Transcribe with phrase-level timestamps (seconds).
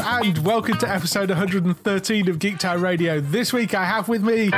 [0.00, 3.20] Hello and welcome to episode 113 of Geek Town Radio.
[3.20, 4.48] This week I have with me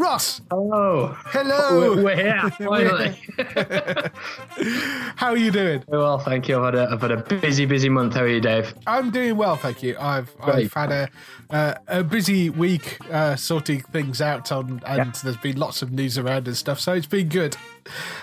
[0.00, 0.40] Ross.
[0.50, 1.14] Hello.
[1.26, 1.96] Hello.
[1.96, 3.18] We're, we're here, finally.
[5.16, 5.84] How are you doing?
[5.86, 6.58] Very well, thank you.
[6.58, 8.14] I've had, a, I've had a busy, busy month.
[8.14, 8.74] How are you, Dave?
[8.86, 9.96] I'm doing well, thank you.
[10.00, 10.74] I've I've Great.
[10.74, 11.10] had a
[11.50, 16.16] uh, a busy week uh, sorting things out on, and there's been lots of news
[16.16, 17.56] around and stuff, so it's been good.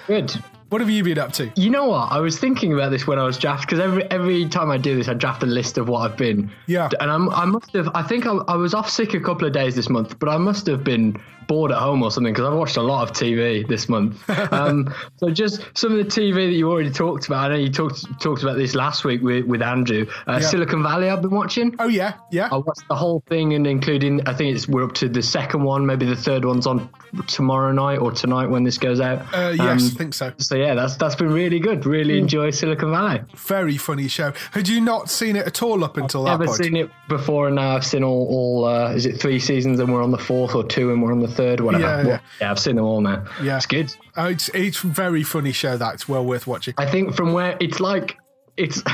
[0.08, 0.34] Good.
[0.70, 1.50] What have you been up to?
[1.56, 2.12] You know what?
[2.12, 4.96] I was thinking about this when I was draft because every every time I do
[4.96, 6.52] this, I draft a list of what I've been.
[6.66, 6.90] Yeah.
[7.00, 7.90] And I'm, I must have.
[7.96, 10.38] I think I, I was off sick a couple of days this month, but I
[10.38, 11.16] must have been
[11.48, 14.28] bored at home or something because I've watched a lot of TV this month.
[14.54, 17.52] um, so just some of the TV that you already talked about.
[17.52, 20.06] I know you talked talked about this last week with with Andrew.
[20.28, 20.48] Uh, Yeah.
[20.48, 21.10] Silicon Valley.
[21.10, 21.76] I've been watching.
[21.80, 22.50] Oh yeah, yeah.
[22.52, 25.64] I watched the whole thing and including I think it's we're up to the second
[25.64, 26.90] one, maybe the third one's on
[27.28, 29.20] tomorrow night or tonight when this goes out.
[29.34, 30.34] Uh, yes, Um, I think so.
[30.38, 31.86] so yeah, that's that's been really good.
[31.86, 33.22] Really enjoy Silicon Valley.
[33.36, 34.34] Very funny show.
[34.52, 36.58] Had you not seen it at all up until that Never point?
[36.58, 38.28] seen it before, and now I've seen all.
[38.30, 41.12] all uh, is it three seasons, and we're on the fourth, or two, and we're
[41.12, 41.84] on the third, whatever.
[41.84, 42.20] Yeah, yeah.
[42.42, 43.24] yeah, I've seen them all now.
[43.42, 43.56] Yeah.
[43.58, 43.96] it's good.
[44.18, 45.78] Oh, it's it's very funny show.
[45.78, 46.74] That's well worth watching.
[46.78, 48.18] I think from where it's like.
[48.58, 48.82] It's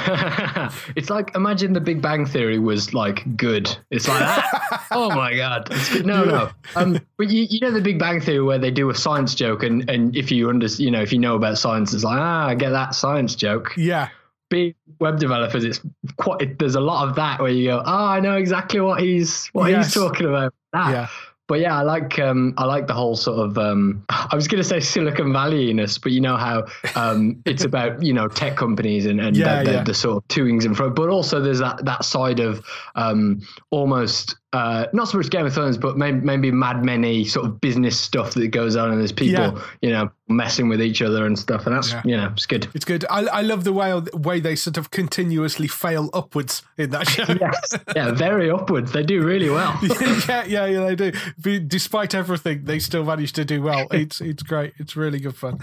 [0.98, 3.74] it's like imagine the Big Bang Theory was like good.
[3.92, 4.84] It's like that.
[4.92, 5.70] oh my god!
[5.72, 6.02] It's.
[6.04, 6.50] No, no.
[6.76, 9.64] Um, but you, you know the Big Bang Theory where they do a science joke,
[9.64, 12.48] and, and if you under you know if you know about science, it's like ah,
[12.48, 13.72] I get that science joke.
[13.78, 14.10] Yeah,
[14.50, 15.80] Being web developers, it's
[16.18, 16.42] quite.
[16.42, 19.48] It, there's a lot of that where you go, oh, I know exactly what he's
[19.54, 19.86] what Yes.
[19.86, 20.54] he's talking about.
[20.74, 20.90] That.
[20.92, 21.08] yeah.
[21.48, 24.62] But yeah, I like um, I like the whole sort of um, I was going
[24.64, 26.66] to say Silicon Valley-ness, but you know how
[26.96, 29.84] um, it's about you know tech companies and, and Yeah, the, the, yeah.
[29.84, 30.90] the sort of toings and fro.
[30.90, 32.66] But also there's that that side of
[32.96, 37.46] um, almost uh, not so much Game of Thrones, but maybe, maybe Mad Men sort
[37.46, 39.62] of business stuff that goes on, and there's people Yeah.
[39.82, 42.02] you know messing with each other and stuff, and that's Yeah.
[42.06, 42.68] you know it's good.
[42.74, 43.04] It's good.
[43.10, 47.24] I, I love the way way they sort of continuously fail upwards in that show.
[47.44, 48.92] Yes, yeah, very upwards.
[48.92, 49.78] They do really well.
[50.30, 51.12] yeah, yeah, yeah, they
[51.42, 51.60] do.
[51.60, 53.88] Despite everything, they still manage to do well.
[53.92, 54.74] It's it's great.
[54.78, 55.60] It's really good fun.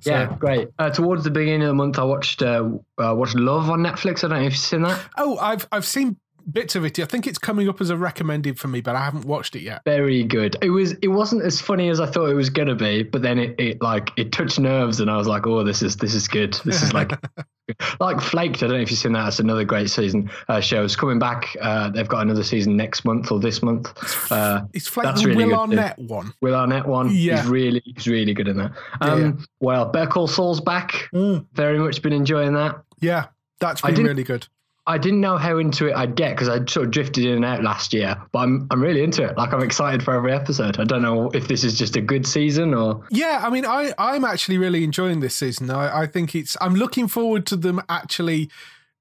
[0.00, 0.68] So, Yeah, great.
[0.78, 2.68] Uh, towards the beginning of the month, I watched uh,
[3.02, 4.18] uh, watched Love on Netflix.
[4.22, 5.00] I don't know if you've seen that.
[5.16, 6.16] Oh, I've I've seen
[6.50, 6.98] bits of it.
[6.98, 9.62] I think it's coming up as a recommended for me, but I haven't watched it
[9.62, 9.82] yet.
[9.84, 10.56] Very good.
[10.62, 10.92] It was.
[11.02, 13.82] It wasn't as funny as I thought it was gonna be, but then it, it
[13.82, 16.54] like it touched nerves, and I was like, oh, this is this is good.
[16.64, 17.12] This is like
[18.00, 18.62] like Flaked.
[18.62, 19.28] I don't know if you've seen that.
[19.28, 20.84] It's another great season uh, show.
[20.84, 21.56] It's coming back.
[21.60, 23.92] Uh, they've got another season next month or this month.
[24.30, 25.78] Uh, It's like That's really Will good too.
[25.80, 26.32] Arnett one.
[26.40, 27.10] Will Arnett one.
[27.12, 27.40] Yeah.
[27.40, 28.72] He's really he's really good in that.
[29.00, 31.08] Um, Yeah, Well, Better Call Saul's back.
[31.14, 31.46] Mm.
[31.54, 32.82] Very much been enjoying that.
[33.00, 33.26] Yeah,
[33.60, 34.46] that's been really good.
[34.86, 37.44] I didn't know how into it I'd get because I sort of drifted in and
[37.44, 39.36] out last year, but I'm I'm really into it.
[39.36, 40.78] Like I'm excited for every episode.
[40.78, 43.94] I don't know if this is just a good season or Yeah, I mean, I
[43.96, 45.70] I'm actually really enjoying this season.
[45.70, 46.56] I, I think it's.
[46.60, 48.50] I'm looking forward to them actually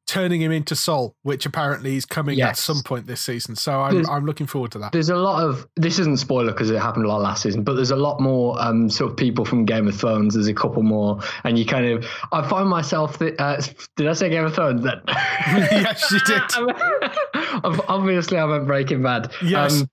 [0.06, 3.56] turning him into Saul, which apparently is coming at some point this season.
[3.56, 4.92] So I'm There's- I'm looking forward to that.
[4.92, 7.74] there's a lot of this isn't spoiler because it happened a lot last season, but
[7.76, 10.34] there's a lot more um, sort of people from Game of Thrones.
[10.34, 13.62] There's a couple more, and you kind of I find myself that uh,
[13.96, 14.84] did I say Game of Thrones?
[14.84, 17.84] That yes, you did.
[17.88, 19.26] Obviously, I meant Breaking Bad.
[19.42, 19.84] Um, Yes.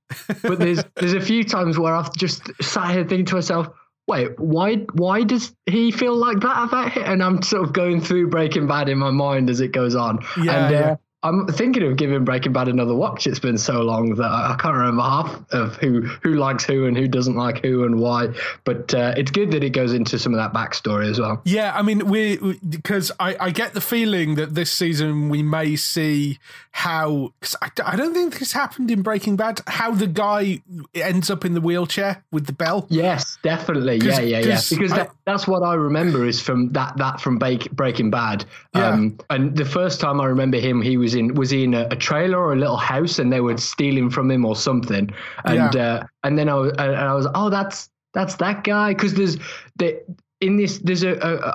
[0.42, 3.68] but there's there's a few times where I've just sat here thinking to myself,
[4.10, 7.06] wait, why why does he feel like that about it?
[7.06, 10.18] And I'm sort of going through Breaking Bad in my mind as it goes on.
[10.36, 10.96] Yeah, and uh, yeah.
[11.22, 13.26] I'm thinking of giving Breaking Bad another watch.
[13.26, 16.86] It's been so long that I, I can't remember half of who who likes who
[16.86, 18.28] and who doesn't like who and why.
[18.64, 21.42] But uh, it's good that it goes into some of that backstory as well.
[21.44, 22.38] Yeah, I mean, we
[22.68, 26.38] because I, I get the feeling that this season we may see
[26.72, 29.60] how cause I, I don't think this happened in Breaking Bad.
[29.66, 30.62] How the guy
[30.94, 32.86] ends up in the wheelchair with the bell.
[32.88, 33.96] Yes, definitely.
[33.98, 34.60] Yeah, yeah, yeah.
[34.70, 38.46] Because I- that, that's what I remember is from that that from Breaking Bad.
[38.74, 38.88] Yeah.
[38.88, 41.86] Um, and the first time I remember him, he was in was he in a,
[41.90, 45.10] a trailer or a little house, and they were stealing from him or something.
[45.44, 45.84] And Yeah.
[45.84, 49.36] uh, and then I was and I was oh that's that's that guy because there's
[49.76, 50.00] the
[50.40, 51.12] in this there's a,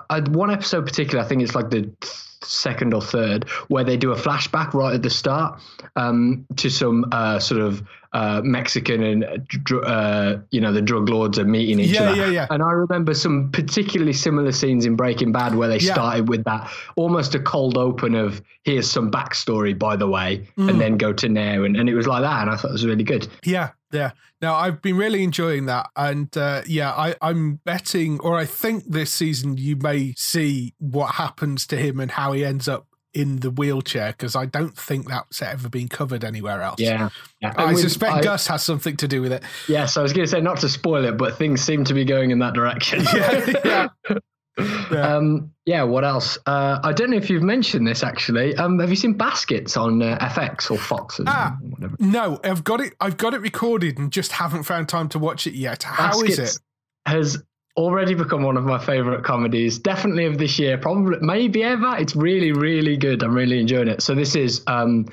[0.09, 1.89] a, a one episode particular I think it's like the
[2.45, 5.59] second or third where they do a flashback right at the start
[5.95, 7.83] um, to some uh, sort of
[8.13, 9.25] uh, Mexican and
[9.83, 12.15] uh, you know the drug lords are meeting each Yeah, other.
[12.15, 12.47] yeah, yeah.
[12.49, 15.93] And I remember some particularly similar scenes in Breaking Bad where they Yeah.
[15.93, 20.69] started with that almost a cold open of here's some backstory by the way, Mm.
[20.69, 22.73] and then go to now, and, and it was like that, and I thought it
[22.73, 23.27] was really good.
[23.43, 24.11] Yeah, yeah.
[24.41, 28.83] Now I've been really enjoying that, and uh, yeah, I, I'm betting, or I think
[28.87, 33.37] this season you may see what happens to him and how he ends up in
[33.39, 36.81] the wheelchair because I don't think that's ever been covered anywhere else.
[36.81, 37.09] Yeah,
[37.41, 37.53] yeah.
[37.57, 39.41] I with- suspect I- Gus has something to do with it.
[39.69, 41.93] Yes, So I was going to say not to spoil it, but things seem to
[41.93, 43.05] be going in that direction.
[43.15, 44.17] Yeah, yeah.
[44.57, 45.15] Yeah.
[45.17, 45.83] Um, yeah.
[45.83, 46.37] What else?
[46.45, 48.55] Uh, I don't know if you've mentioned this actually.
[48.55, 51.57] Um, have you seen Baskets on uh, FX or Fox or Ah.
[51.61, 51.95] whatever?
[51.99, 52.93] No, I've got it.
[53.01, 55.83] I've got it recorded and just haven't found time to watch it yet.
[55.83, 56.61] How is Baskets it?
[57.07, 57.43] Has
[57.77, 61.97] already become one of my favorite comedies, definitely of this year, probably maybe ever.
[61.97, 63.21] It's really, really good.
[63.23, 64.01] I'm really enjoying it.
[64.01, 65.07] So this is um,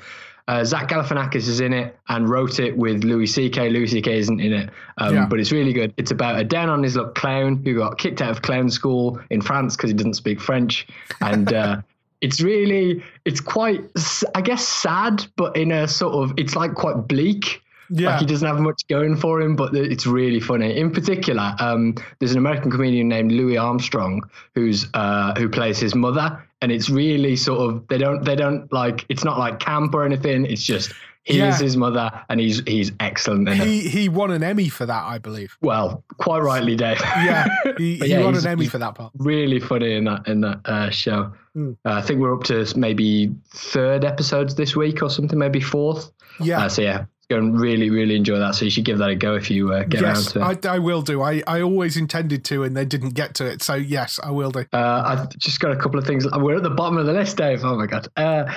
[0.47, 3.69] uh, Zach Galifianakis is in it and wrote it with Louis C.K.
[3.69, 4.17] Louis C.K.
[4.17, 5.25] isn't in it, um, Yeah.
[5.25, 5.93] but it's really good.
[5.97, 9.19] It's about a down on his luck clown who got kicked out of clown school
[9.29, 10.87] in France because he doesn't speak French,
[11.21, 11.51] and.
[11.53, 11.77] Uh,
[12.21, 13.81] It's really, it's quite,
[14.33, 17.61] I guess, sad, but in a sort of, it's like quite bleak.
[17.89, 18.11] Yeah.
[18.11, 20.77] Like he doesn't have much going for him, but it's really funny.
[20.77, 24.21] In particular, um, there's an American comedian named Louis Armstrong
[24.55, 28.71] who's uh, who plays his mother, and it's really sort of they don't they don't
[28.71, 30.45] like it's not like camp or anything.
[30.45, 30.93] It's just
[31.25, 31.49] he Yeah.
[31.49, 33.47] is his mother, and he's he's excellent.
[33.53, 35.55] He he won an Emmy for that, I believe.
[35.61, 36.99] Well, quite rightly, Dave.
[37.29, 39.11] Yeah, he, he yeah, won an Emmy for that part.
[39.17, 41.31] really funny in that in that uh, show.
[41.53, 41.73] Hmm.
[41.85, 46.11] Uh, I think we're up to maybe third episodes this week or something, maybe fourth.
[46.39, 46.65] Yeah.
[46.65, 48.55] Uh, so yeah, going really really enjoy that.
[48.55, 50.65] So you should give that a go if you uh, get yes, around to it.
[50.65, 51.21] I, I will do.
[51.21, 53.61] I, I always intended to and then didn't get to it.
[53.63, 54.65] So, yes, I will do.
[54.73, 56.27] Uh, I've just got a couple of things.
[56.31, 57.63] We're at the bottom of the list, Dave.
[57.63, 58.07] Oh my god.
[58.15, 58.53] Uh,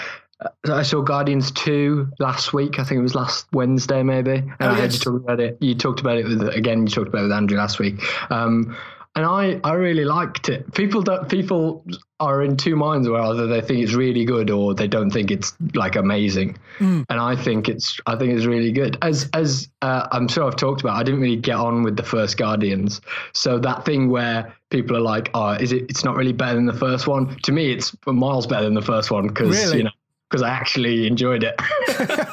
[0.71, 2.79] I saw Guardians two last week.
[2.79, 4.33] I think it was last Wednesday, maybe.
[4.33, 5.57] And Oh, I heard you talk about it.
[5.61, 6.83] You talked about it with again.
[6.83, 8.03] You talked about it with Andrew last week.
[8.31, 8.77] Um,
[9.17, 10.73] and I, I really liked it.
[10.75, 11.27] People don't.
[11.29, 11.83] People
[12.21, 15.31] are in two minds where either they think it's really good or they don't think
[15.31, 16.59] it's like amazing.
[16.79, 18.99] And I think it's I think it's really good.
[19.01, 22.03] As as uh, I'm sure I've talked about, I didn't really get on with the
[22.03, 23.01] first Guardians.
[23.33, 25.85] So that thing where people are like, "Oh, is it?
[25.89, 28.83] It's not really better than the first one." To me, it's miles better than the
[28.83, 29.79] first one because Really?
[29.79, 29.91] you know
[30.29, 31.55] because I actually enjoyed it.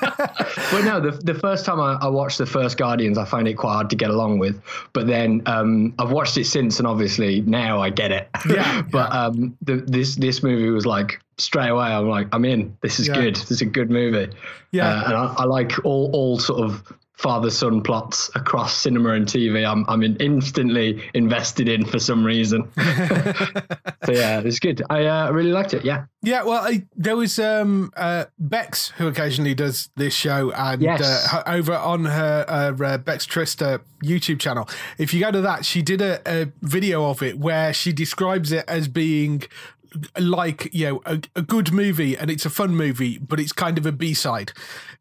[0.72, 3.56] but no, the the first time I, I watched the first Guardians, I found it
[3.56, 4.62] quite hard to get along with.
[4.94, 8.30] But then um, I've watched it since, and obviously now I get it.
[8.50, 11.86] Yeah, but um, the, this this movie was like straight away.
[11.88, 12.76] I'm like, I'm in.
[12.82, 13.16] This is Yeah.
[13.16, 13.36] good.
[13.36, 14.32] This is a good movie.
[14.72, 14.88] Yeah.
[14.88, 16.84] Uh, and I, I like all all sort of
[17.14, 19.66] father son plots across cinema and TV.
[19.70, 22.70] I'm I'm in, instantly invested in for some reason.
[24.06, 24.82] so yeah, it's good.
[24.90, 25.86] I uh, really liked it.
[25.86, 26.06] Yeah.
[26.22, 31.02] Yeah, well, I, there was um, uh, Bex who occasionally does this show, and Yes.
[31.02, 34.68] uh, her- over on her uh, uh, Bex Trista YouTube channel.
[34.98, 38.52] If you go to that, she did a, a video of it where she describes
[38.54, 39.44] it as being
[40.20, 43.78] like you know a, a good movie and it's a fun movie, but it's kind
[43.78, 44.52] of a B side,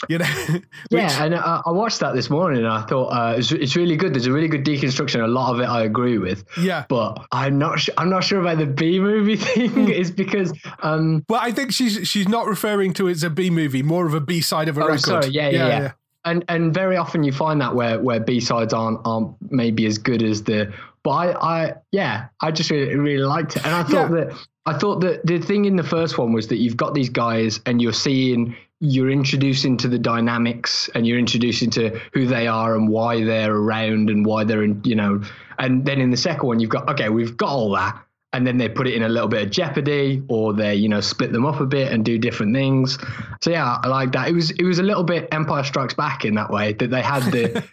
[0.09, 0.25] you know.
[0.49, 3.77] Which- Yeah, and I, I watched that this morning, and I thought uh, it's, it's
[3.77, 4.15] really good.
[4.15, 5.23] There's a really good deconstruction.
[5.23, 6.45] A lot of it I agree with.
[6.59, 6.85] Yeah.
[6.89, 7.81] but I'm not.
[7.81, 9.89] Su- I'm not sure about the B movie thing.
[9.89, 13.51] is because um, Well, I think she's she's not referring to it as a B
[13.51, 15.01] movie, more of a B side of a oh, record.
[15.01, 15.93] sorry, yeah, yeah, yeah.
[16.25, 19.99] And and very often you find that where where B sides aren't aren't maybe as
[19.99, 20.73] good as the.
[21.05, 24.25] But I, I yeah, I just really, really liked it, and I thought Yeah.
[24.25, 27.09] that I thought that the thing in the first one was that you've got these
[27.11, 32.47] guys and you're seeing you're introducing to the dynamics and you're introducing to who they
[32.49, 35.21] are and why they're around and why they're in you know.
[35.59, 38.01] And then in the second one you've got okay we've got all that
[38.33, 41.01] and then they put it in a little bit of jeopardy or they you know
[41.01, 42.99] split them up a bit and do different things.
[43.41, 44.29] So yeah i like that.
[44.29, 47.03] It was it was a little bit empire strikes back in that way that they
[47.03, 47.65] had the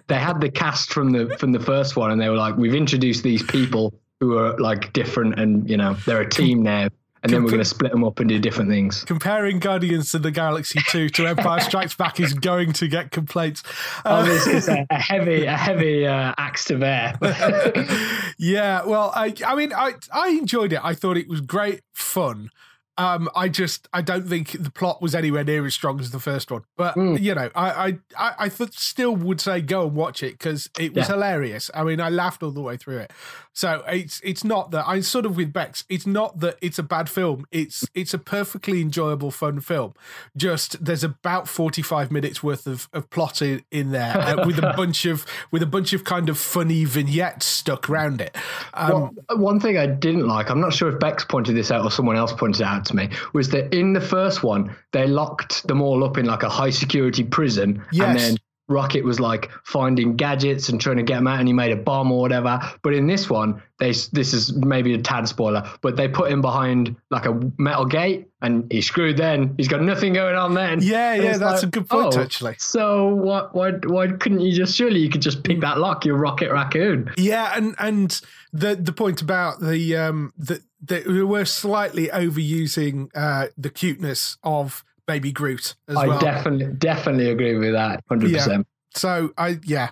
[0.08, 2.74] they had the cast from the from the first one and they were like we've
[2.74, 6.88] introduced these people who are like different and you know they're a team now
[7.22, 9.04] and then we're going to split them up and do different things.
[9.04, 13.62] Comparing Guardians of the Galaxy 2 to Empire Strikes Back is going to get complaints.
[14.04, 17.18] Uh, Oh, this is a, a heavy, a heavy uh, axe to bear.
[18.38, 20.80] yeah, well, I, I mean, I, I enjoyed it.
[20.82, 22.50] I thought it was great fun.
[22.96, 26.18] Um, I just, I don't think the plot was anywhere near as strong as the
[26.18, 26.62] first one.
[26.76, 27.20] But Mm.
[27.20, 30.68] you know, I, I, I, I th- still would say go and watch it because
[30.80, 31.14] it was Yeah.
[31.14, 31.70] hilarious.
[31.74, 33.12] I mean, I laughed all the way through it.
[33.52, 35.84] So it's, it's not that I'm sort of with Bex.
[35.88, 37.46] It's not that it's a bad film.
[37.50, 39.94] It's, it's a perfectly enjoyable, fun film.
[40.36, 44.74] Just there's about 45 minutes worth of, of plot in, in there uh, with a
[44.76, 48.36] bunch of, with a bunch of kind of funny vignettes stuck around it.
[48.74, 51.84] Um, Well, one thing I didn't like, I'm not sure if Bex pointed this out
[51.84, 55.06] or someone else pointed it out to me, was that in the first one, they
[55.06, 57.84] locked them all up in like a high security prison.
[57.92, 58.08] Yes.
[58.08, 58.36] And then
[58.68, 61.76] Rocket was like finding gadgets and trying to get them out and he made a
[61.76, 62.60] bomb or whatever.
[62.82, 66.42] But in this one, they this is maybe a tad spoiler, but they put him
[66.42, 69.54] behind like a metal gate and he's screwed then.
[69.56, 70.80] He's got nothing going on then.
[70.82, 72.56] Yeah, And yeah, that's a good point, actually.
[72.58, 76.14] So what why why couldn't you just surely you could just pick that lock, you
[76.14, 77.10] rocket raccoon?
[77.16, 78.20] Yeah, and and
[78.52, 84.36] the the point about the um the, the we were slightly overusing uh the cuteness
[84.42, 86.20] of baby Groot as I well.
[86.20, 88.04] definitely definitely agree with that.
[88.08, 88.66] Hundred percent.
[88.94, 89.90] so I yeah.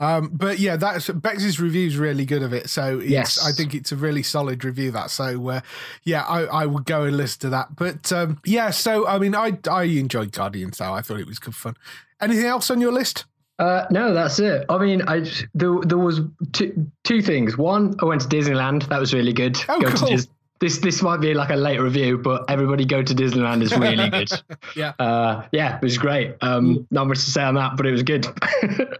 [0.00, 2.68] Um, but yeah, that's Bex's review is really good of it.
[2.68, 3.38] So Yes.
[3.46, 4.90] I think it's a really solid review.
[4.90, 5.60] That so uh,
[6.02, 7.76] yeah, I, I would go and listen to that.
[7.76, 10.92] But um, yeah, so I mean, I I enjoyed Guardians though.
[10.92, 11.76] I thought it was good fun.
[12.20, 13.24] Anything else on your list?
[13.60, 14.64] Uh, no, that's it.
[14.68, 15.20] I mean, I
[15.54, 16.20] there, there was
[16.52, 17.56] two, two things.
[17.56, 18.88] One, I went to Disneyland.
[18.88, 19.56] That was really good.
[19.68, 20.08] Oh, Go to cool.
[20.08, 20.28] Dis-
[20.60, 24.08] this this might be like a late review, but everybody go to Disneyland is really
[24.10, 24.30] good.
[24.76, 24.92] Yeah.
[24.98, 26.36] uh, yeah, it was great.
[26.40, 28.26] Um, not much to say on that, but it was good.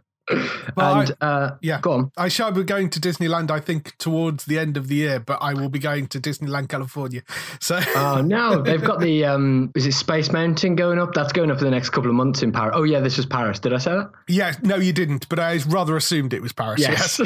[0.76, 1.80] And uh, yeah.
[1.80, 2.12] go on.
[2.16, 5.38] I shall be going to Disneyland, I think, towards the end of the year, but
[5.42, 7.22] I will be going to Disneyland, California.
[7.60, 11.14] So, Oh no, they've got the um, is it Space Mountain going up?
[11.14, 12.74] That's going up for the next couple of months in Paris.
[12.76, 13.58] Oh yeah, this was Paris.
[13.58, 14.10] Did I say that?
[14.28, 16.80] yeah, no, you didn't, but I rather assumed it was Paris.
[16.80, 17.20] Yes.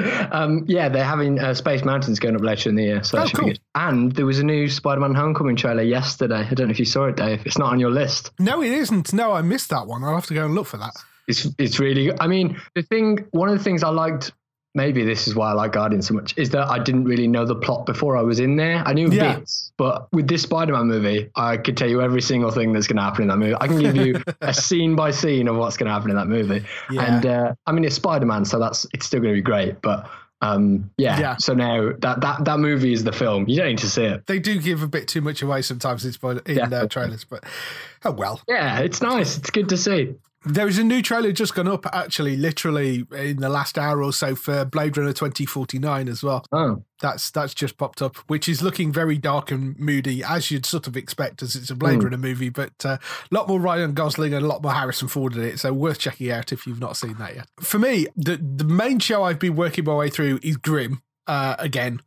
[0.32, 3.22] um, yeah, they're having uh, Space Mountains going up later in the year, so that
[3.24, 3.46] Oh, should cool.
[3.48, 3.60] be good.
[3.74, 6.46] And there was a new Spider-Man Homecoming trailer yesterday.
[6.50, 7.42] I don't know if you saw it, Dave.
[7.46, 8.30] It's not on your list.
[8.38, 9.12] No, it isn't.
[9.12, 10.02] No, I missed that one.
[10.04, 10.92] I'll have to go and look for that.
[11.28, 12.06] It's it's really.
[12.06, 12.16] good.
[12.20, 13.26] I mean, the thing.
[13.30, 14.32] One of the things I liked.
[14.74, 17.44] Maybe this is why I like Guardian so much is that I didn't really know
[17.44, 18.82] the plot before I was in there.
[18.86, 19.36] I knew Yeah.
[19.38, 22.96] bits, but with this Spider-Man movie, I could tell you every single thing that's going
[22.98, 23.56] to happen in that movie.
[23.60, 26.28] I can give you a scene by scene of what's going to happen in that
[26.28, 26.64] movie.
[26.88, 27.16] Yeah.
[27.16, 29.82] And uh, I mean, it's Spider-Man, so that's it's still going to be great.
[29.82, 30.08] But
[30.40, 31.18] um, yeah.
[31.18, 31.36] Yeah.
[31.38, 33.48] So now that that that movie is the film.
[33.48, 34.26] You don't need to see it.
[34.26, 37.44] They do give a bit too much away sometimes in, in uh, trailers, but
[38.04, 38.40] oh well.
[38.48, 39.36] Yeah, it's nice.
[39.36, 40.14] It's good to see.
[40.44, 44.10] There is a new trailer just gone up, actually, literally in the last hour or
[44.12, 46.46] so for Blade Runner 2049 as well.
[46.50, 50.64] Oh, That's that's just popped up, which is looking very dark and moody, as you'd
[50.64, 52.04] sort of expect, as it's a Blade Hmm.
[52.04, 52.48] Runner movie.
[52.48, 55.58] But uh, a lot more Ryan Gosling and a lot more Harrison Ford in it,
[55.58, 57.46] so worth checking out if you've not seen that yet.
[57.60, 61.56] For me, the the main show I've been working my way through is Grimm uh,
[61.58, 62.00] again.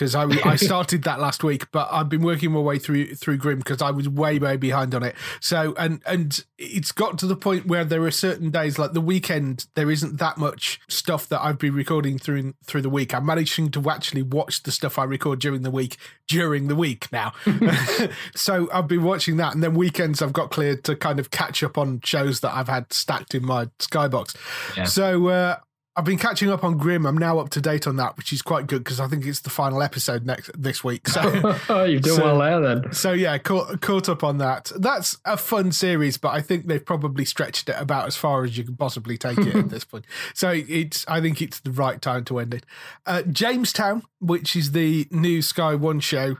[0.00, 3.36] Because I, I started that last week, but I've been working my way through through
[3.36, 5.14] Grimm because I was way way behind on it.
[5.40, 9.02] So and and it's got to the point where there are certain days like the
[9.02, 13.14] weekend there isn't that much stuff that I've been recording through through the week.
[13.14, 17.08] I'm managing to actually watch the stuff I record during the week during the week
[17.12, 17.34] now.
[18.34, 21.62] so I've been watching that, and then weekends I've got cleared to kind of catch
[21.62, 24.34] up on shows that I've had stacked in my skybox.
[24.78, 24.84] Yeah.
[24.84, 25.28] So.
[25.28, 25.56] uh
[25.96, 27.04] I've been catching up on Grimm.
[27.04, 29.40] I'm now up to date on that, which is quite good because I think it's
[29.40, 31.08] the final episode next this week.
[31.08, 31.20] So
[31.84, 32.92] you've done So- well there then.
[32.92, 34.70] so yeah, caught, caught up on that.
[34.76, 38.56] That's a fun series, but I think they've probably stretched it about as far as
[38.56, 40.04] you can possibly take it at this point.
[40.32, 42.64] So it's, I think it's the right time to end it.
[43.04, 46.36] Uh, Jamestown, which is the new Sky One show,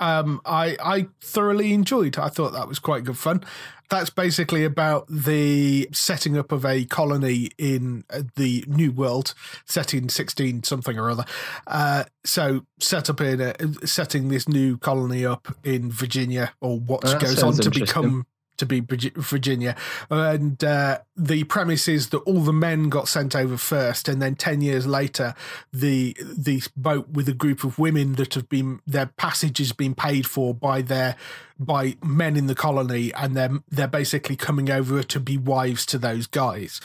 [0.00, 2.18] um, I I thoroughly enjoyed.
[2.18, 3.44] I thought that was quite good fun.
[3.90, 9.34] That's basically about the setting up of a colony in uh, the New World,
[9.66, 11.24] set in sixteen something or other.
[11.66, 13.54] Uh, so set up in a,
[13.86, 18.80] setting this new colony up in Virginia, or what goes on to become to be
[18.80, 19.76] Virginia,
[20.10, 24.34] and uh, the premise is that all the men got sent over first, and then
[24.34, 25.34] ten years later,
[25.72, 29.94] the the boat with a group of women that have been their passage has been
[29.94, 31.16] paid for by their
[31.58, 35.98] by men in the colony, and they're they're basically coming over to be wives to
[35.98, 36.80] those guys.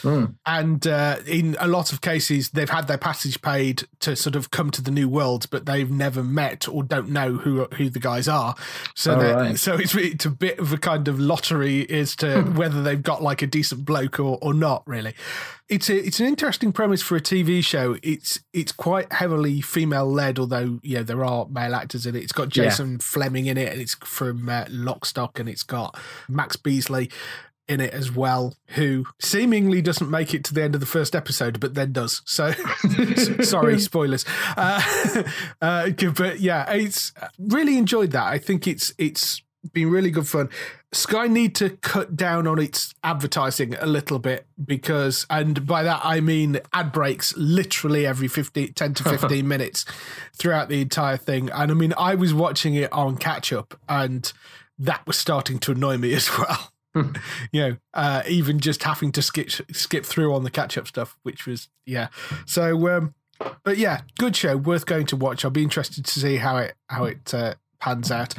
[0.45, 4.51] And uh, in a lot of cases, they've had their passage paid to sort of
[4.51, 7.99] come to the new world, but they've never met or don't know who who the
[7.99, 8.55] guys are.
[8.95, 9.57] So Oh, right.
[9.57, 13.21] so it's it's a bit of a kind of lottery as to whether they've got
[13.23, 14.83] like a decent bloke or, or not.
[14.88, 15.13] Really,
[15.69, 17.97] it's a it's an interesting premise for a TV show.
[18.01, 22.23] It's it's quite heavily female led, although yeah, there are male actors in it.
[22.23, 22.65] It's got Yeah.
[22.65, 25.97] Jason Flemyng in it, and it's from uh, Lock Stock, and it's got
[26.27, 27.11] Max Beesley
[27.67, 31.15] in it as well, who seemingly doesn't make it to the end of the first
[31.15, 32.23] episode, but then does.
[32.25, 32.51] So,
[33.43, 34.25] sorry, spoilers.
[34.57, 34.81] Uh,
[35.61, 38.25] uh, but yeah, it's really enjoyed that.
[38.25, 40.49] I think it's it's been really good fun.
[40.91, 46.01] Sky need to cut down on its advertising a little bit because, and by that
[46.03, 49.86] I mean ad breaks literally every 15, 10 to 15 minutes
[50.36, 51.50] throughout the entire thing.
[51.51, 54.31] And I mean, I was watching it on catch up and
[54.79, 56.72] that was starting to annoy me as well.
[57.51, 61.17] you know, uh, even just having to skip skip through on the catch up stuff,
[61.22, 62.08] which was yeah.
[62.48, 63.13] So, um,
[63.63, 65.46] but yeah, good show, worth going to watch.
[65.46, 68.34] I'll be interested to see how it how it uh, pans out.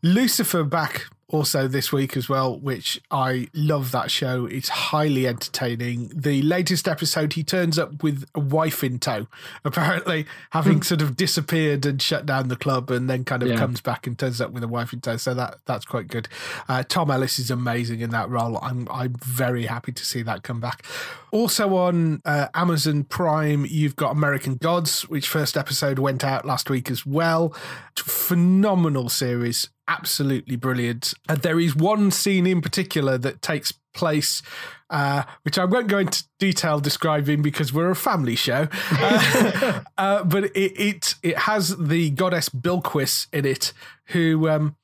[0.00, 4.46] Lucifer back also this week as well, which I love that show.
[4.46, 6.12] It's highly entertaining.
[6.14, 9.26] The latest episode, he turns up with a wife in tow,
[9.64, 13.56] apparently having sort of disappeared and shut down the club, and then kind of Yeah.
[13.56, 15.16] comes back and turns up with a wife in tow.
[15.16, 16.28] So that that's quite good.
[16.68, 18.58] Uh, Tom Ellis is amazing in that role.
[18.62, 20.84] I'm I'm very happy to see that come back.
[21.32, 26.70] Also on uh, Amazon Prime, you've got American Gods, which first episode went out last
[26.70, 27.52] week as well.
[27.96, 31.14] Phenomenal series, absolutely brilliant.
[31.28, 34.42] And there is one scene in particular that takes place,
[34.90, 38.68] uh, which I won't go into detail describing because we're a family show.
[38.96, 43.72] Uh, uh, but it, it it has the goddess Bilquis in it,
[44.06, 44.76] who um,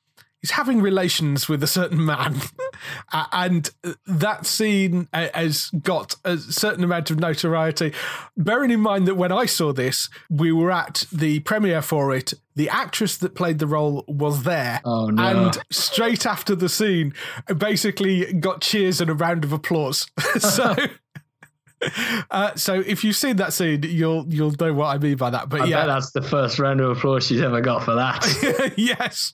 [0.43, 2.41] is having relations with a certain man,
[3.31, 3.69] and
[4.05, 7.93] that scene has got a certain amount of notoriety.
[8.37, 12.33] Bearing in mind that when I saw this, we were at the premiere for it.
[12.55, 15.23] The actress that played the role was there, Oh, no.
[15.23, 17.13] and straight after the scene,
[17.57, 20.05] basically got cheers and a round of applause.
[20.39, 20.75] so.
[22.31, 25.49] Uh, so if you've seen that scene, you'll you'll know what I mean by that.
[25.49, 28.73] But I yeah, that's the first round of applause she's ever got for that.
[28.77, 29.33] yes,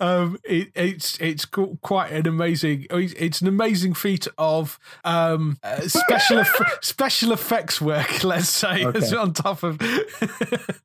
[0.00, 2.86] um, it, it's it's quite an amazing.
[2.90, 8.22] It's it's an amazing feat of um, uh, special eff- special effects work.
[8.24, 9.16] Let's say Okay.
[9.16, 9.78] on top of.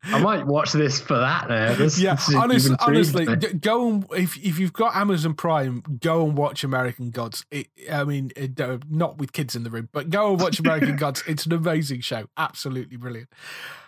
[0.03, 1.73] I might watch this for that now.
[1.75, 6.37] This, yeah, this- honest, honestly, go and if if you've got Amazon Prime, go and
[6.37, 7.45] watch American Gods.
[7.51, 10.59] It, I mean, it, uh, not with kids in the room, but go and watch
[10.59, 11.23] American Gods.
[11.27, 13.29] It's an amazing show, absolutely brilliant.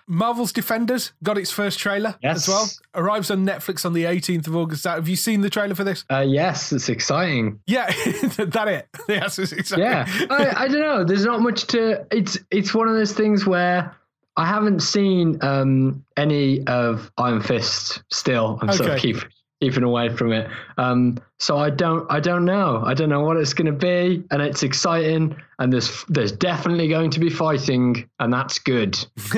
[0.07, 2.37] Marvel's Defenders got its first trailer Yes.
[2.37, 2.69] as well.
[2.95, 4.83] Arrives on Netflix on the 18th of August.
[4.83, 6.03] Have you seen the trailer for this?
[6.11, 7.59] Uh, yes, it's exciting.
[7.67, 7.85] Yeah,
[8.37, 8.87] that it.
[9.09, 9.83] Yes, it's exactly.
[9.83, 11.03] Yeah, I, I don't know.
[11.03, 12.05] There's not much to.
[12.11, 13.95] It's it's one of those things where
[14.37, 18.01] I haven't seen um, any of Iron Fist.
[18.11, 19.13] Still, I'm sort of Okay.
[19.13, 19.17] keep
[19.61, 20.49] keeping away from it.
[20.77, 22.81] Um, so I don't I don't know.
[22.85, 25.35] I don't know what it's going to be, and it's exciting.
[25.59, 28.97] And there's there's definitely going to be fighting, and that's good.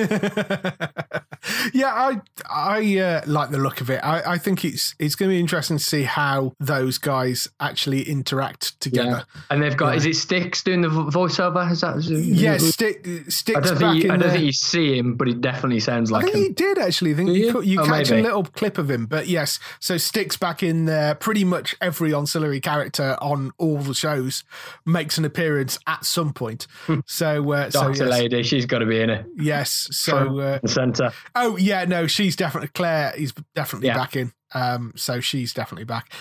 [1.74, 3.98] yeah, I I uh, like the look of it.
[4.04, 8.04] I, I think it's it's going to be interesting to see how those guys actually
[8.04, 9.26] interact together.
[9.50, 9.98] And they've got Yeah.
[9.98, 11.70] is it Sticks doing the voiceover?
[11.72, 11.98] Is that?
[11.98, 14.32] Is Yeah, stick I sticks don't back think you, in I don't there.
[14.32, 16.44] think you see him, but it definitely sounds I like think him.
[16.44, 17.12] he did actually.
[17.12, 17.62] I think Do you, you?
[17.62, 19.60] you Oh, catch a little clip of him, but yes.
[19.80, 21.14] So sticks back in there.
[21.16, 24.44] Pretty much every ancillary character on all the shows
[24.86, 26.68] makes an appearance at some point.
[27.06, 29.26] so, uh, so Doctor yes, lady, she's got to be in it.
[29.38, 29.88] yes.
[29.92, 31.12] So, uh, the center.
[31.36, 33.98] oh yeah, no, she's definitely Claire is definitely Yeah.
[33.98, 34.34] back in.
[34.54, 36.12] Um, so she's definitely back.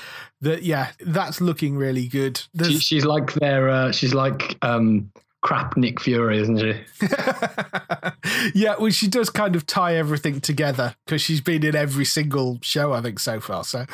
[0.40, 2.40] That yeah, that's looking really good.
[2.64, 3.68] She, she's like their.
[3.68, 7.06] Uh, she's like um, crap Nick Fury, isn't she?
[8.54, 12.58] yeah, well, she does kind of tie everything together because she's been in every single
[12.62, 13.62] show, I think, so far.
[13.62, 13.84] So,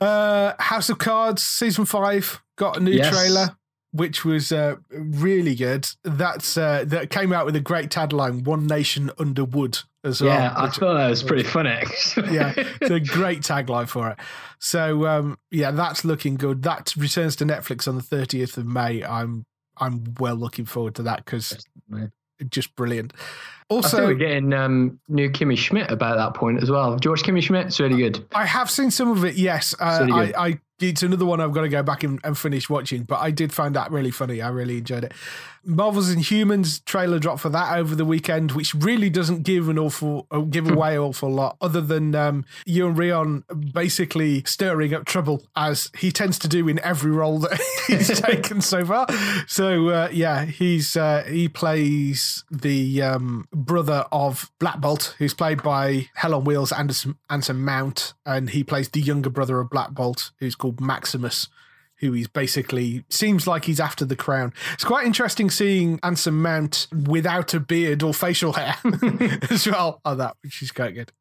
[0.00, 3.10] uh, House of Cards season five got a new Yes.
[3.16, 3.56] trailer,
[3.92, 5.86] which was uh, really good.
[6.04, 10.32] That's uh, that came out with a great tagline: "One Nation Under Wood." As well,
[10.32, 11.70] yeah, I thought that was pretty funny.
[12.30, 14.18] yeah, it's a great tagline for it.
[14.60, 16.62] So um, yeah, that's looking good.
[16.62, 19.02] That returns to Netflix on the 30th of May.
[19.02, 19.44] I'm
[19.76, 21.58] I'm well looking forward to that because
[22.48, 23.12] just brilliant.
[23.70, 26.96] Also, we're getting um, new Kimmy Schmidt about that point as well.
[26.98, 28.26] George Kimmy Schmidt, it's really good.
[28.34, 29.34] I have seen some of it.
[29.34, 30.34] Yes, uh, It's really.
[30.34, 33.02] I, I it's another one I've got to go back and, and finish watching.
[33.02, 34.40] But I did find that really funny.
[34.40, 35.12] I really enjoyed it.
[35.64, 40.26] Marvel's Inhumans trailer dropped for that over the weekend, which really doesn't give an awful
[40.30, 45.44] uh, give away an awful lot, other than um, Iwan Rheon basically stirring up trouble
[45.56, 49.06] as he tends to do in every role that he's taken so far.
[49.46, 55.62] So uh, yeah, he's uh, he plays the um, brother of Black Bolt, who's played
[55.62, 59.90] by Hell on Wheels Anderson Anson Mount, and he plays the younger brother of Black
[59.90, 61.48] Bolt, who's called Maximus,
[62.00, 64.52] who he's basically seems like he's after the crown.
[64.74, 68.76] It's quite interesting seeing Anson Mount without a beard or facial hair
[69.50, 71.12] as well on that, which is quite good.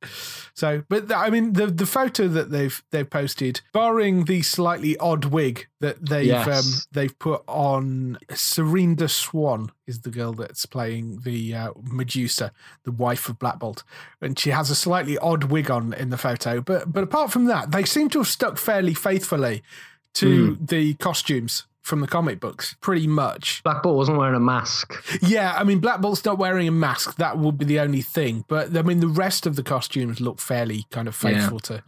[0.54, 5.26] So, but I mean, the the photo that they've they've posted, barring the slightly odd
[5.26, 6.48] wig that they've Yes.
[6.66, 12.52] um, they've put on, Serinda Swan is the girl that's playing the uh, Medusa,
[12.84, 13.84] the wife of Black Bolt,
[14.22, 16.62] and she has a slightly odd wig on in the photo.
[16.62, 19.64] But but apart from that, they seem to have stuck fairly faithfully
[20.18, 20.66] to hmm.
[20.66, 23.64] the costumes from the comic books, pretty much.
[23.64, 24.94] Black Bolt wasn't wearing a mask.
[25.22, 27.16] Yeah, I mean, Black Bolt's not wearing a mask.
[27.16, 28.44] That would be the only thing.
[28.50, 31.84] But I mean, the rest of the costumes look fairly kind of faithful to.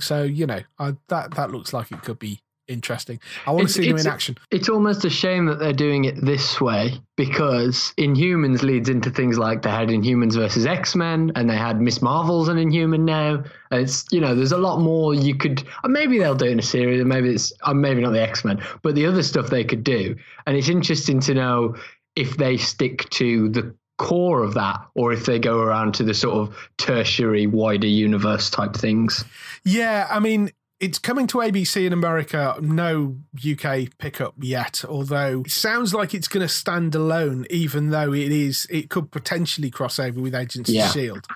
[0.00, 3.20] So you know, I, that that looks like it could be interesting.
[3.46, 4.38] I want to see them in action.
[4.50, 9.38] It's almost a shame that they're doing it this way because Inhumans leads into things
[9.38, 13.42] like they had Inhumans versus X Men and they had Miss Marvel's an Inhuman now.
[13.70, 17.04] It's you know there's a lot more you could maybe they'll do in a series,
[17.04, 20.16] maybe it's maybe not the X Men, but the other stuff they could do.
[20.46, 21.76] And it's interesting to know
[22.16, 26.14] if they stick to the core of that or if they go around to the
[26.14, 29.26] sort of tertiary wider universe type things.
[29.62, 30.50] Yeah, I mean,
[30.80, 32.56] it's coming to ABC in America.
[32.60, 38.12] No UK pickup yet, although it sounds like it's going to stand alone, even though
[38.14, 38.66] it is.
[38.70, 40.86] It could potentially cross over with Agents Yeah.
[40.86, 41.26] of Shield,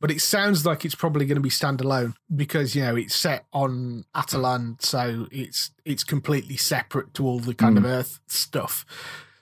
[0.00, 3.44] but it sounds like it's probably going to be standalone because you know it's set
[3.52, 8.86] on Attilan, so it's it's completely separate to all the kind of Earth stuff.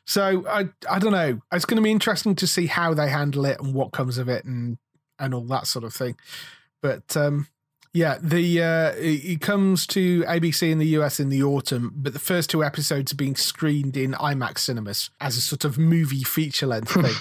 [0.05, 1.40] So I I don't know.
[1.53, 4.29] It's going to be interesting to see how they handle it and what comes of
[4.29, 4.79] it and
[5.20, 6.16] and all that sort of thing.
[6.83, 7.46] But um,
[7.94, 12.12] yeah, the uh, it, it comes to ABC in the US in the autumn, but
[12.12, 16.24] the first two episodes are being screened in IMAX cinemas as a sort of movie
[16.24, 17.14] feature length thing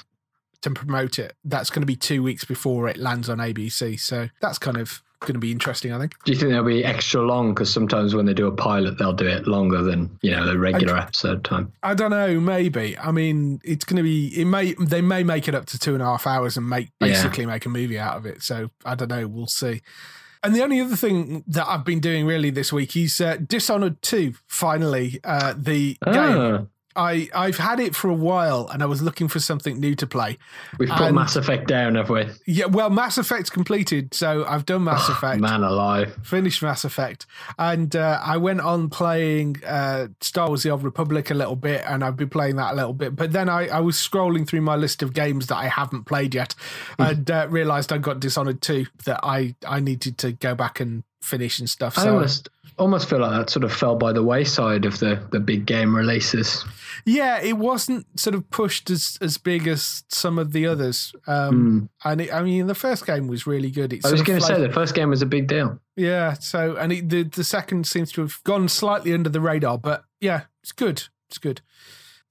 [0.61, 1.35] to promote it.
[1.43, 5.01] That's going to be two weeks before it lands on ABC, so that's kind of
[5.19, 6.13] going to be interesting, I think.
[6.23, 7.53] Do you think they'll be extra long?
[7.53, 10.57] Because sometimes when they do a pilot, they'll do it longer than you know the
[10.57, 11.73] regular episode time.
[11.83, 12.97] I don't know, maybe.
[12.97, 14.27] I mean, it's going to be.
[14.39, 16.89] It may they may make it up to two and a half hours and make
[17.01, 17.07] Yeah.
[17.09, 18.41] basically make a movie out of it.
[18.41, 19.27] So I don't know.
[19.27, 19.81] We'll see.
[20.43, 24.01] And the only other thing that I've been doing really this week is uh, Dishonored
[24.01, 24.33] Two.
[24.47, 26.70] Finally, uh, the game.
[26.95, 30.07] I I've had it for a while, and I was looking for something new to
[30.07, 30.37] play.
[30.77, 32.27] we've put and- Mass Effect down, have we?
[32.47, 35.39] Yeah, well, Mass Effect's completed, so I've done Mass Effect.
[35.41, 36.17] Man alive.
[36.23, 37.25] finished Mass Effect,
[37.57, 41.83] and uh, I went on playing uh, Star Wars: The Old Republic a little bit,
[41.85, 43.15] and I've been playing that a little bit.
[43.15, 46.35] But then I, I was scrolling through my list of games that I haven't played
[46.35, 46.53] yet,
[46.97, 47.03] Hmm.
[47.03, 51.03] and uh, realised I got Dishonored 2 that I I needed to go back and
[51.21, 51.97] finish and stuff.
[51.97, 55.21] I So almost almost feel like that sort of fell by the wayside of the
[55.31, 56.65] the big game releases.
[57.05, 61.13] yeah, it wasn't sort of pushed as as big as some of the others.
[61.27, 63.93] Um, And it, I mean, the first game was really good.
[63.93, 64.05] It.
[64.05, 65.79] I was going to say the first game was a big deal.
[65.95, 69.77] Yeah, so and it, the the second seems to have gone slightly under the radar,
[69.77, 71.03] but yeah, it's good.
[71.29, 71.61] It's good.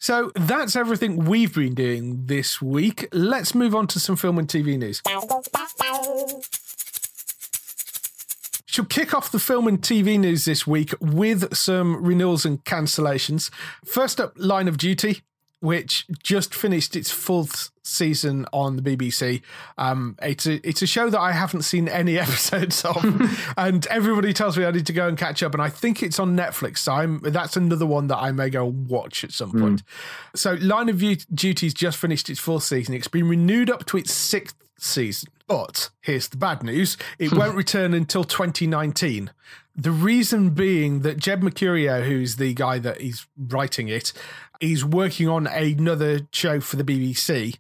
[0.03, 3.07] So that's everything we've been doing this week.
[3.13, 5.03] Let's move on to some film and TV news.
[8.71, 13.51] She'll kick off the film and TV news this week with some renewals and cancellations.
[13.85, 15.23] First up, Line of Duty,
[15.59, 19.43] which just finished its fourth season on the BBC.
[19.77, 23.05] Um, it's a it's a show that I haven't seen any episodes of,
[23.57, 25.53] and everybody tells me I need to go and catch up.
[25.53, 28.67] And I think it's on Netflix, so I'm that's another one that I may go
[28.67, 29.83] watch at some point.
[30.37, 32.95] So, Line of Du- Duty's just finished its fourth season.
[32.95, 35.29] It's been renewed up to its sixth season.
[35.51, 39.33] But here's the bad news it won't return until 2019.
[39.75, 44.13] The reason being that Jed Mercurio, who's the guy that is writing it,
[44.61, 47.57] is working on another show for the BBC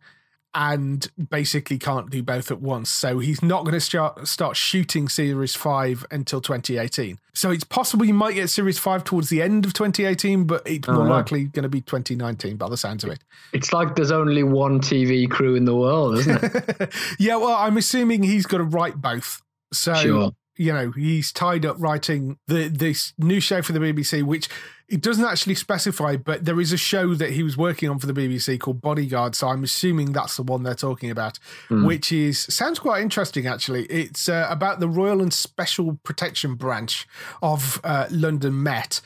[0.55, 2.91] and basically can't do both at once.
[2.91, 7.19] So he's not going to start start shooting Series 5 until 2018.
[7.33, 10.89] So it's possible you might get Series 5 towards the end of 2018, but it's
[10.89, 11.11] oh, more wow.
[11.11, 13.21] likely going to be 2019 by the sounds of it.
[13.53, 16.95] It's like there's only one TV crew in the world, isn't it?
[17.19, 19.43] yeah, well, I'm assuming he's got to write both.
[19.73, 20.33] So Sure.
[20.57, 24.49] You know, he's tied up writing the this new show for the BBC, which
[24.89, 28.07] it doesn't actually specify, but there is a show that he was working on for
[28.07, 29.37] the BBC called Bodyguard.
[29.37, 31.39] So I'm assuming that's the one they're talking about,
[31.85, 33.85] which is sounds quite interesting actually.
[33.87, 37.07] It's uh, about the Royal and Special Protection Branch
[37.41, 39.01] of uh, London Met.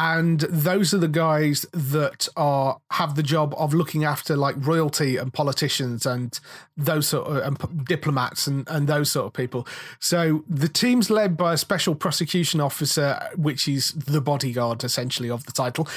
[0.00, 5.16] And those are the guys that are have the job of looking after like royalty
[5.16, 6.38] and politicians and
[6.76, 9.66] those sort of and p- diplomats and, and those sort of people.
[9.98, 15.46] So the team's led by a special prosecution officer, which is the bodyguard essentially of
[15.46, 15.88] the title.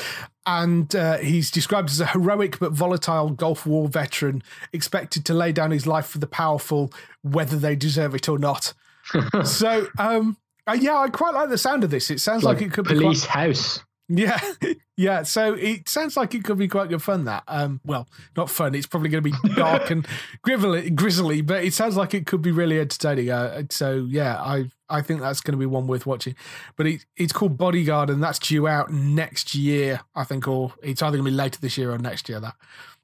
[0.48, 4.42] And uh, he's described as a heroic but volatile Gulf War veteran,
[4.74, 8.74] expected to lay down his life for the powerful, whether they deserve it or not.
[9.44, 12.10] so, um, uh, yeah, I quite like the sound of this.
[12.10, 13.84] It sounds like, like it could be Police quite, House.
[14.14, 14.40] Yeah,
[14.98, 15.24] yeah.
[15.24, 17.26] So it sounds like it could be quite good fun.
[17.26, 18.76] That, um, well, not fun.
[18.76, 20.06] It's probably going to be dark and
[20.42, 23.30] grizzly, grizzly, but it sounds like it could be really entertaining.
[23.30, 26.36] Uh, so yeah, I I think that's going to be one worth watching.
[26.76, 31.02] But it, it's called Bodyguard, and that's due out next year, I think, or it's
[31.02, 32.40] either going to be later this year or next year.
[32.42, 32.56] That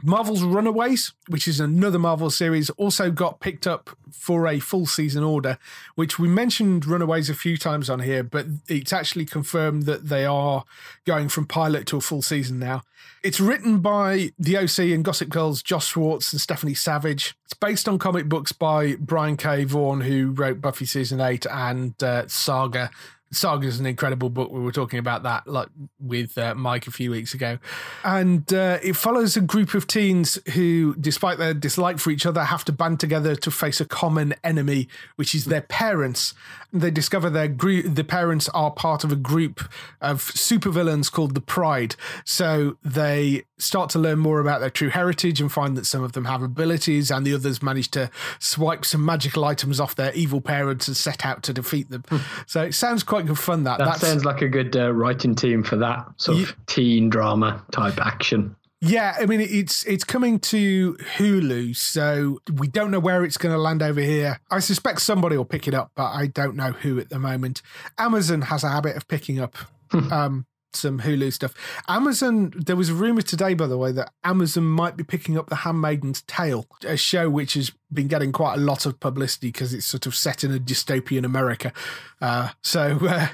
[0.03, 5.23] Marvel's Runaways, which is another Marvel series, also got picked up for a full season
[5.23, 5.57] order,
[5.95, 10.25] which we mentioned Runaways a few times on here, but it's actually confirmed that they
[10.25, 10.65] are
[11.05, 12.83] going from pilot to a full season now.
[13.23, 17.35] It's written by the OC and Gossip Girl's Josh Schwartz and Stephanie Savage.
[17.45, 19.63] It's based on comic books by Brian K.
[19.63, 22.91] Vaughan, who wrote Buffy season eight and uh, Saga
[23.31, 24.51] Saga is an incredible book.
[24.51, 25.67] We were talking about that like
[25.99, 27.59] with uh, Mike a few weeks ago,
[28.03, 32.43] and uh, it follows a group of teens who, despite their dislike for each other,
[32.43, 36.33] have to band together to face a common enemy, which is their parents.
[36.71, 39.61] They discover their group, the parents are part of a group
[40.01, 41.95] of supervillains called the Pride.
[42.25, 46.13] So they start to learn more about their true heritage and find that some of
[46.13, 48.09] them have abilities, and the others manage to
[48.39, 52.03] swipe some magical items off their evil parents and set out to defeat them.
[52.45, 53.63] so it sounds quite good fun.
[53.63, 57.09] That That That's, sounds like a good uh, writing team for that sort of teen
[57.09, 58.55] drama type action.
[58.79, 63.53] Yeah, I mean it's it's coming to Hulu, so we don't know where it's going
[63.53, 64.39] to land over here.
[64.51, 67.63] I suspect somebody will pick it up, but I don't know who at the moment.
[67.97, 69.55] Amazon has a habit of picking up
[70.11, 71.53] um, some Hulu stuff.
[71.87, 75.49] Amazon, there was a rumor today, by the way, that Amazon might be picking up
[75.49, 79.73] The Handmaiden's Tale, a show which has been getting quite a lot of publicity because
[79.73, 81.73] it's sort of set in a dystopian America.
[82.21, 83.27] Uh, so uh,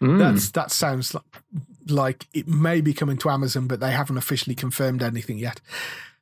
[0.00, 1.24] that's that sounds like,
[1.88, 5.60] like it may be coming to Amazon, but they haven't officially confirmed anything yet.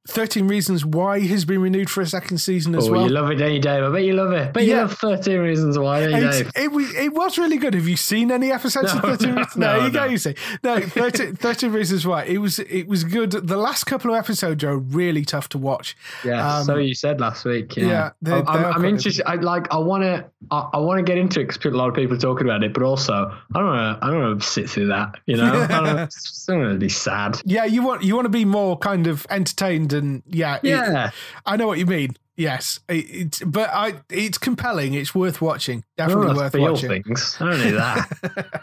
[0.08, 3.02] 13 Reasons Why has been renewed for a second season as Oh, well.
[3.02, 3.84] you love it, don't you, Dave?
[3.84, 4.54] I bet you love it.
[4.54, 4.74] But Yeah.
[4.76, 6.50] you love 13 Reasons Why, don't you, Dave?
[6.56, 7.74] it, was, it was really good.
[7.74, 9.56] Have you seen any episodes of No, 13 no, Reasons?
[9.56, 10.34] No, no, you go, you see.
[10.64, 12.24] No, 13, 13 Reasons Why.
[12.24, 13.32] It was it was good.
[13.32, 15.94] The last couple of episodes are really tough to watch.
[16.24, 17.76] Yeah, Um, so you said last week.
[17.76, 19.24] Yeah, yeah, they- I'm, they I'm, are I'm interested.
[19.28, 19.72] I like.
[19.72, 20.24] I want to.
[20.50, 22.62] I, I want to get into it because a lot of people are talking about
[22.64, 22.72] it.
[22.72, 23.12] But also,
[23.54, 24.06] I don't want to.
[24.06, 25.16] I don't want to sit through that.
[25.26, 25.66] You know, I
[26.46, 27.40] don't want to be sad.
[27.44, 31.10] Yeah, you want you want to be more kind of entertained and yeah, it- Yeah,
[31.44, 32.16] I know what you mean.
[32.36, 34.94] Yes, it, it's but I it's compelling.
[34.94, 35.82] It's worth watching.
[35.96, 37.02] Definitely don't worth watching.
[37.02, 37.36] things.
[37.40, 38.62] I don't do that.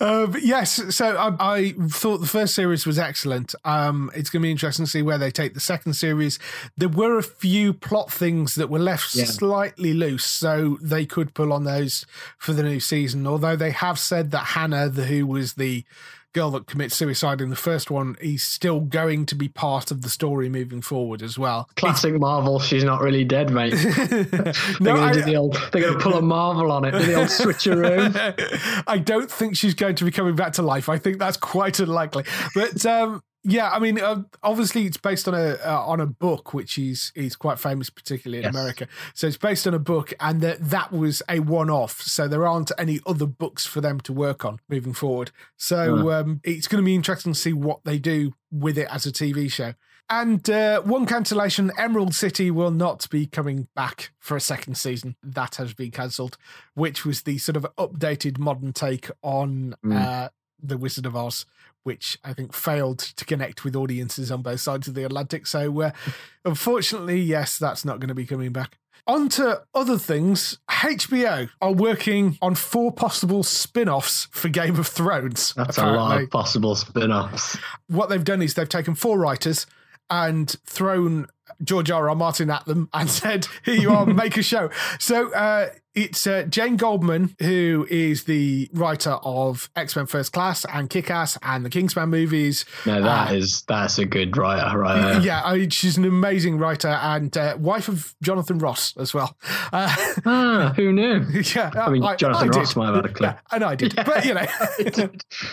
[0.00, 3.54] uh, but yes, so I, I thought the first series was excellent.
[3.64, 6.38] Um, it's going to be interesting to see where they take the second series.
[6.76, 9.24] There were a few plot things that were left Yeah.
[9.24, 12.06] slightly loose, so they could pull on those
[12.38, 13.26] for the new season.
[13.26, 15.84] Although they have said that Hannah, the who was the
[16.34, 20.02] girl that commits suicide in the first one, is still going to be part of
[20.02, 21.68] the story moving forward as well.
[21.76, 22.60] Classic Marvel.
[22.60, 23.70] She's not really dead, mate.
[23.74, 25.58] they're No, do the old.
[25.72, 26.92] They're gonna pull a Marvel on it.
[26.92, 28.82] Do the old switcheroo.
[28.86, 30.88] I don't think she's going to be coming back to life.
[30.88, 32.24] I think that's quite unlikely.
[32.54, 36.52] But um, yeah, I mean, uh, obviously it's based on a uh, on a book
[36.52, 38.54] which is is quite famous, particularly in Yes.
[38.54, 38.88] America.
[39.14, 42.02] So it's based on a book, and that that was a one off.
[42.02, 45.30] So there aren't any other books for them to work on moving forward.
[45.56, 49.06] So um, it's going to be interesting to see what they do with it as
[49.06, 49.74] a TV show.
[50.10, 55.16] And uh, one cancellation Emerald City will not be coming back for a second season.
[55.22, 56.38] That has been cancelled,
[56.72, 60.30] which was the sort of updated modern take on uh,
[60.62, 61.44] The Wizard of Oz,
[61.84, 65.46] which I think failed to connect with audiences on both sides of the Atlantic.
[65.46, 65.90] So, uh,
[66.44, 68.78] unfortunately, yes, that's not going to be coming back.
[69.06, 70.58] On to other things.
[70.68, 75.54] HBO are working on four possible spin offs for Game of Thrones.
[75.56, 77.56] That's a lot of possible spin-offs.
[77.86, 79.66] what they've done is they've taken four writers
[80.10, 81.26] and thrown
[81.62, 82.10] George R.
[82.10, 82.14] R.
[82.14, 86.44] Martin at them and said, "Here you are, make a show." So uh, it's uh,
[86.48, 91.64] Jane Goldman, who is the writer of X Men First Class and Kick Ass and
[91.64, 92.64] the Kingsman movies.
[92.86, 95.20] No, that Uh, is that's a good writer right there.
[95.20, 99.36] yeah, I mean, she's an amazing writer and uh, wife of Jonathan Ross as well.
[99.72, 99.94] Uh,
[100.26, 101.24] Ah, who knew?
[101.56, 103.26] yeah, I mean, Jonathan Ross might have had a clue.
[103.28, 104.46] Yeah, and I did, but you know,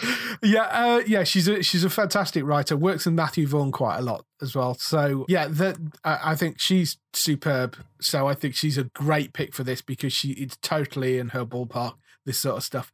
[0.44, 2.76] yeah, uh, yeah, she's a she's a fantastic writer.
[2.78, 4.74] Works with Matthew Vaughn quite a lot as well.
[4.76, 7.78] So yeah, that I I think she's superb.
[8.00, 11.46] So I think she's a great pick for this because she it's totally in her
[11.46, 11.94] ballpark.
[12.26, 12.92] This sort of stuff.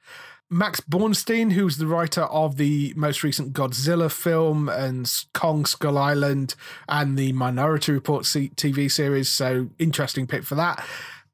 [0.54, 6.56] Max Borenstein, who's the writer of the most recent Godzilla film and Kong Skull Island
[6.90, 9.30] and the Minority Report TV series.
[9.30, 10.86] So interesting pick for that.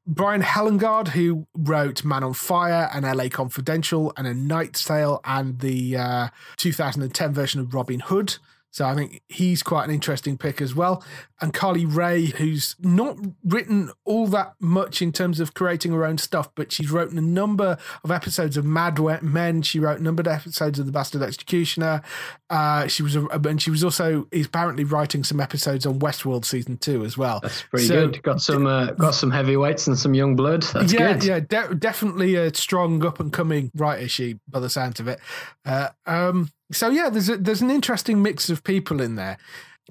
[0.06, 5.58] Brian Helgeland, who wrote Man on Fire and LA Confidential and A Knight's Tale and
[5.58, 8.38] the uh, 2010 version of Robin Hood.
[8.78, 11.02] So I think he's quite an interesting pick as well.
[11.40, 16.16] And Carly Wray, who's not written all that much in terms of creating her own
[16.16, 19.62] stuff, but she's written a number of episodes of Mad Men.
[19.62, 22.02] She wrote a number of episodes of The Bastard Executioner.
[22.50, 26.44] Uh, she was, a, and she was also is apparently writing some episodes on Westworld
[26.44, 27.40] season two as well.
[27.40, 28.22] That's pretty so, good.
[28.22, 30.62] Got some, uh, got some heavyweights and some young blood.
[30.62, 31.24] That's yeah, good.
[31.24, 34.06] yeah, de- definitely a strong up and coming writer.
[34.06, 35.18] She, by the sound of it.
[35.66, 39.38] Uh, um, so yeah, there's a, there's an interesting mix of people in there.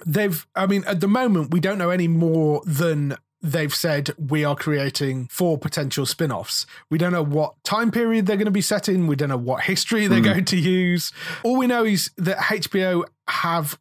[0.06, 4.44] They've, I mean, at the moment we don't know any more than they've said we
[4.44, 6.66] are creating four potential spin-offs.
[6.90, 9.08] We don't know what time period they're going to be set in.
[9.08, 10.26] We don't know what history they're mm.
[10.26, 11.12] going to use.
[11.44, 13.80] All we know is that HBO have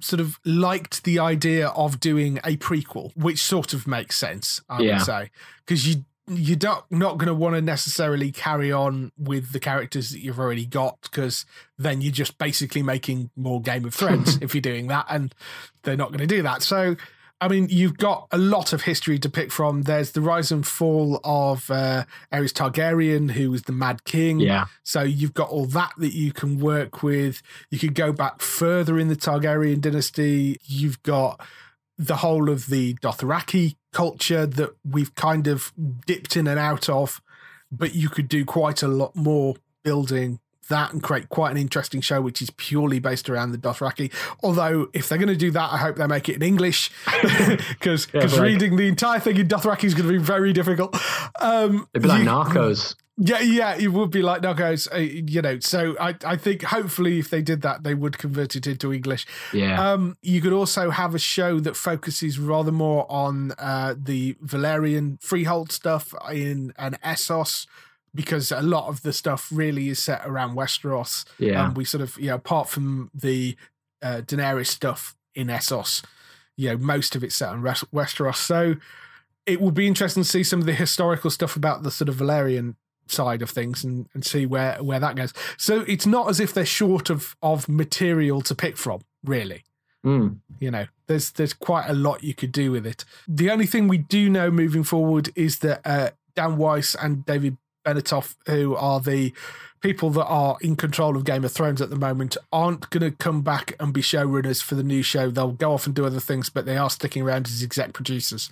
[0.00, 4.80] sort of liked the idea of doing a prequel, which sort of makes sense, I
[4.80, 4.94] yeah.
[4.94, 5.30] would say,
[5.64, 10.10] because you you're not, not going to want to necessarily carry on with the characters
[10.10, 11.44] that you've already got because
[11.76, 15.34] then you're just basically making more Game of Thrones if you're doing that, and
[15.82, 16.62] they're not going to do that.
[16.62, 16.96] So,
[17.40, 19.82] I mean, you've got a lot of history to pick from.
[19.82, 24.38] There's the rise and fall of uh, Aerys Targaryen, who was the Mad King.
[24.40, 24.66] Yeah.
[24.84, 27.42] So you've got all that that you can work with.
[27.70, 30.58] You could go back further in the Targaryen dynasty.
[30.62, 31.40] You've got
[32.00, 35.70] the whole of the Dothraki culture that we've kind of
[36.06, 37.20] dipped in and out of,
[37.70, 42.00] but you could do quite a lot more building that and create quite an interesting
[42.00, 44.10] show which is purely based around the Dothraki.
[44.42, 46.90] Although if they're going to do that, I hope they make it in English
[47.68, 50.96] because yeah, reading the entire thing in Dothraki is going to be very difficult.
[51.40, 52.94] Um, It'd be like you, Narcos.
[53.22, 55.58] Yeah, yeah, it would be like Narcos, uh, you know.
[55.60, 59.26] So I, I think hopefully if they did that, they would convert it into English.
[59.52, 59.92] Yeah.
[59.92, 65.22] Um, you could also have a show that focuses rather more on uh, the Valyrian
[65.22, 67.66] freehold stuff in an Essos
[68.14, 71.26] because a lot of the stuff really is set around Westeros.
[71.38, 71.66] Yeah.
[71.66, 73.54] And we sort of, you know, apart from the
[74.00, 76.02] uh, Daenerys stuff in Essos,
[76.56, 78.36] you know, most of it's set on Westeros.
[78.36, 78.76] So
[79.44, 82.16] it will be interesting to see some of the historical stuff about the sort of
[82.16, 82.76] Valyrian
[83.10, 85.32] side of things and, and see where where that goes.
[85.56, 89.64] So it's not as if they're short of of material to pick from, really.
[90.04, 90.38] Mm.
[90.58, 93.04] You know, there's there's quite a lot you could do with it.
[93.28, 97.56] The only thing we do know moving forward is that uh, Dan Weiss and David
[97.84, 99.32] Benioff, who are the
[99.80, 103.16] people that are in control of Game of Thrones at the moment, aren't going to
[103.16, 105.30] come back and be showrunners for the new show.
[105.30, 108.50] They'll go off and do other things, but they are sticking around as exec producers.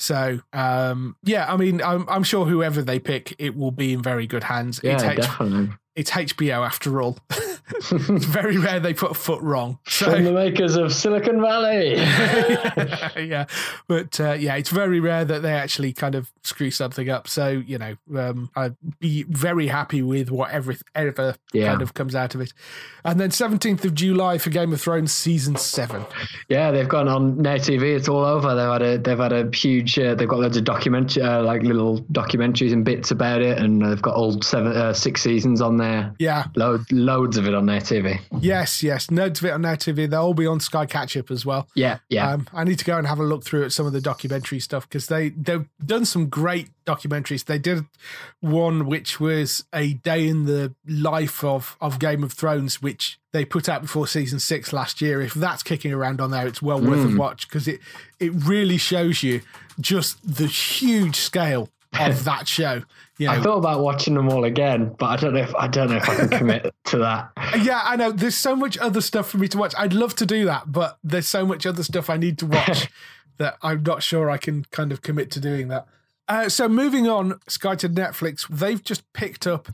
[0.00, 4.02] So um, yeah, I mean, I'm, I'm, sure whoever they pick, it will be in
[4.02, 4.80] very good hands.
[4.82, 5.70] Yeah, it's H- definitely.
[6.00, 7.18] It's HBO after all.
[7.82, 9.78] it's very rare they put a foot wrong.
[9.86, 10.10] So.
[10.10, 11.96] From the makers of Silicon Valley.
[13.28, 13.44] yeah,
[13.86, 17.28] but uh, yeah, it's very rare that they actually kind of screw something up.
[17.28, 21.66] So you know, um, I'd be very happy with whatever ever yeah.
[21.66, 22.52] kind of comes out of it.
[23.04, 26.04] And then 17th of July for Game of Thrones season seven.
[26.48, 27.94] Yeah, they've gone on Now TV.
[27.96, 28.54] It's all over.
[28.54, 29.98] They've had a they've had a huge.
[29.98, 33.84] Uh, they've got loads of document uh, like little documentaries and bits about it, and
[33.84, 35.89] they've got all seven uh, six seasons on there.
[36.18, 38.20] Yeah, loads loads of it on their TV.
[38.40, 40.08] Yes, yes, loads of it on their TV.
[40.08, 41.68] They'll all be on Sky Catch Up as well.
[41.74, 42.32] Yeah, yeah.
[42.32, 44.60] Um, I need to go and have a look through at some of the documentary
[44.60, 47.44] stuff because they they've done some great documentaries.
[47.44, 47.84] They did
[48.40, 53.44] one which was a day in the life of of Game of Thrones, which they
[53.44, 55.20] put out before season six last year.
[55.20, 57.14] If that's kicking around on there, it's well worth mm.
[57.14, 57.80] a watch because it
[58.18, 59.42] it really shows you
[59.78, 62.82] just the huge scale of that show.
[63.26, 65.90] Know, I thought about watching them all again, but I don't know if I don't
[65.90, 67.32] know if I can commit to that.
[67.62, 68.12] Yeah, I know.
[68.12, 69.74] There's so much other stuff for me to watch.
[69.76, 72.88] I'd love to do that, but there's so much other stuff I need to watch
[73.38, 75.86] that I'm not sure I can kind of commit to doing that.
[76.28, 79.68] Uh, so moving on, Sky to Netflix, they've just picked up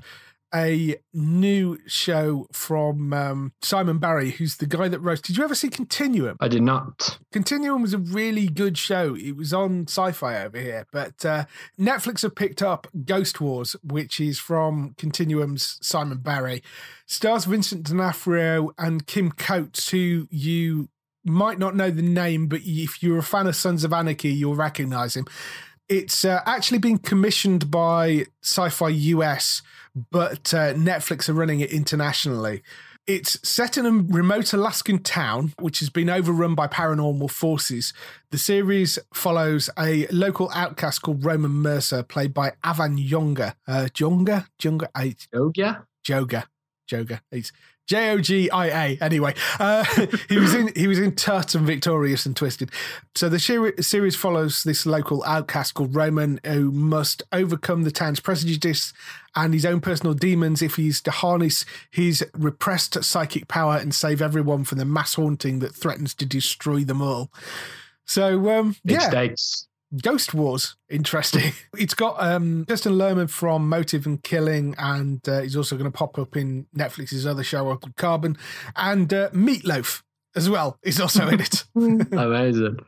[0.55, 5.23] a new show from um, Simon Barry, who's the guy that wrote.
[5.23, 6.37] Did you ever see Continuum?
[6.41, 7.19] I did not.
[7.33, 9.15] Continuum was a really good show.
[9.15, 11.45] It was on sci fi over here, but uh,
[11.79, 16.63] Netflix have picked up Ghost Wars, which is from Continuum's Simon Barry.
[17.07, 20.89] Stars Vincent D'Onofrio and Kim Coates, who you
[21.25, 24.55] might not know the name, but if you're a fan of Sons of Anarchy, you'll
[24.55, 25.27] recognize him.
[25.89, 29.63] It's uh, actually been commissioned by Sci Fi US,
[30.11, 32.63] but uh, Netflix are running it internationally.
[33.07, 37.95] It's set in a remote Alaskan town, which has been overrun by paranormal forces.
[38.31, 43.55] The series follows a local outcast called Roman Mercer, played by Avan Yonga.
[43.67, 44.49] Uh, Jonga?
[44.61, 44.89] Jonga?
[44.93, 45.85] Joga?
[46.05, 46.45] Joga.
[46.91, 47.21] Joga.
[47.31, 47.53] He's
[47.87, 48.99] J O G I A.
[49.01, 49.85] Anyway, uh,
[50.29, 52.71] he was in he was in Tut and Victorious and Twisted.
[53.15, 58.21] So the seri- series follows this local outcast called Roman who must overcome the town's
[58.21, 58.93] prejudice
[59.35, 64.21] and his own personal demons if he's to harness his repressed psychic power and save
[64.21, 67.31] everyone from the mass haunting that threatens to destroy them all.
[68.07, 69.66] So um, yeah, stakes.
[70.03, 71.53] Ghost Wars, interesting.
[71.79, 75.97] It's got um, Kristin Lehman from Motive and Killing, and uh, he's also going to
[75.97, 78.37] pop up in Netflix's other show called Carbon,
[78.75, 80.03] and uh, Meatloaf
[80.37, 81.65] as well is also in it.
[81.75, 82.79] Amazing.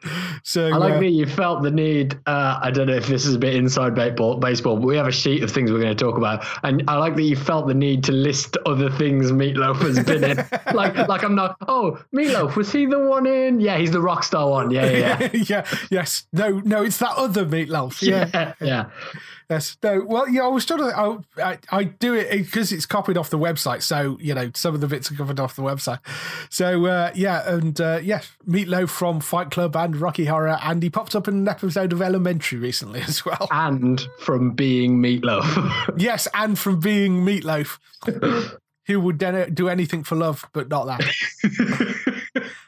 [0.45, 2.19] so I like uh, that you felt the need.
[2.27, 5.07] Uh, I don't know if this is a bit inside baseball, baseball, but we have
[5.07, 7.67] a sheet of things we're going to talk about, and I like that you felt
[7.67, 10.37] the need to list other things Meatloaf has been in.
[10.75, 11.57] like, like I'm not.
[11.67, 13.61] Oh, Meatloaf was he the one in?
[13.61, 14.71] Yeah, he's the rock star one.
[14.71, 15.43] Yeah, yeah, yeah.
[15.49, 18.03] yeah, yes, no, no, it's that other Meatloaf.
[18.03, 18.91] Yeah, yeah, yeah.
[19.51, 19.79] Yes.
[19.83, 20.05] No.
[20.07, 20.45] Well, yeah.
[20.45, 20.97] I was trying to.
[20.97, 23.83] I, I, I do it because it's copied off the website.
[23.83, 26.01] So you know, some of the bits are covered off the website.
[26.51, 30.91] So uh, yeah, and uh, yeah, Meatloaf from Fight Club and Rocky Horror, and he
[30.91, 33.49] popped up in an episode of Elementary recently as well.
[33.51, 35.95] And from being Meatloaf.
[35.97, 37.79] yes, and from being Meatloaf,
[38.87, 41.01] who would den- do anything for love, but not that.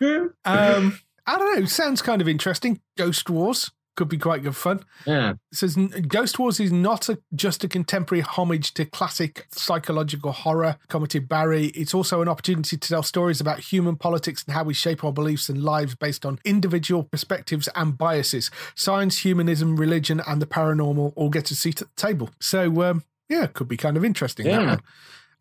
[0.47, 1.67] um, I don't know.
[1.67, 2.81] Sounds kind of interesting.
[2.97, 3.71] Ghost Wars
[4.01, 4.83] could be quite good fun.
[5.05, 5.33] yeah.
[5.53, 5.77] It says
[6.09, 11.67] Ghost Wars is not a, just a contemporary homage to classic psychological horror, commented Barry.
[11.67, 15.13] It's also an opportunity to tell stories about human politics and how we shape our
[15.13, 18.51] beliefs and lives based on individual perspectives and biases.
[18.75, 22.31] Science, humanism, religion, and the paranormal all get a seat at the table.
[22.41, 24.47] So, um, yeah, could be kind of interesting.
[24.47, 24.79] Yeah.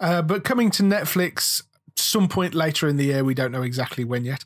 [0.01, 1.63] Uh, but coming to Netflix
[1.95, 4.43] some point later in the year, we don't know exactly when yet.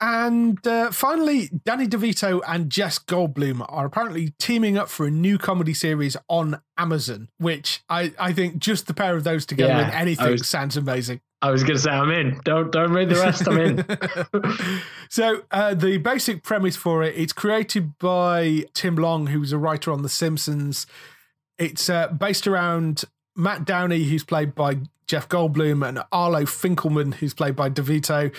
[0.00, 5.38] And uh, finally, Danny DeVito and Jeff Goldblum are apparently teaming up for a new
[5.38, 9.88] comedy series on Amazon, which I, I think just the pair of those together Yeah,
[9.88, 11.20] in anything was- sounds amazing.
[11.40, 12.40] I was going to say I'm in.
[12.44, 13.46] Don't don't read the rest.
[13.46, 14.80] I'm in.
[15.08, 19.92] so uh, the basic premise for it, it's created by Tim Long, who's a writer
[19.92, 20.86] on The Simpsons.
[21.56, 23.04] It's uh, based around
[23.36, 28.34] Matt Downey, who's played by Jeff Goldblum, and Arlo Finkelman, who's played by DeVito,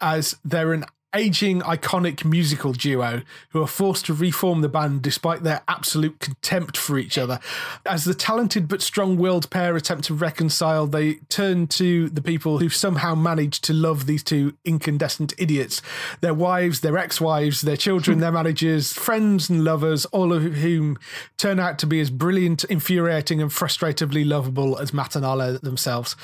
[0.00, 5.42] as they're an aging iconic musical duo who are forced to reform the band despite
[5.42, 7.40] their absolute contempt for each other.
[7.86, 12.58] As the talented but strong willed pair attempt to reconcile, they turn to the people
[12.58, 15.80] who somehow managed to love these two incandescent idiots
[16.20, 20.98] their wives, their ex wives, their children, their managers, friends, and lovers, all of whom
[21.36, 26.16] turn out to be as brilliant, infuriating, and frustratingly lovable as Arlo themselves.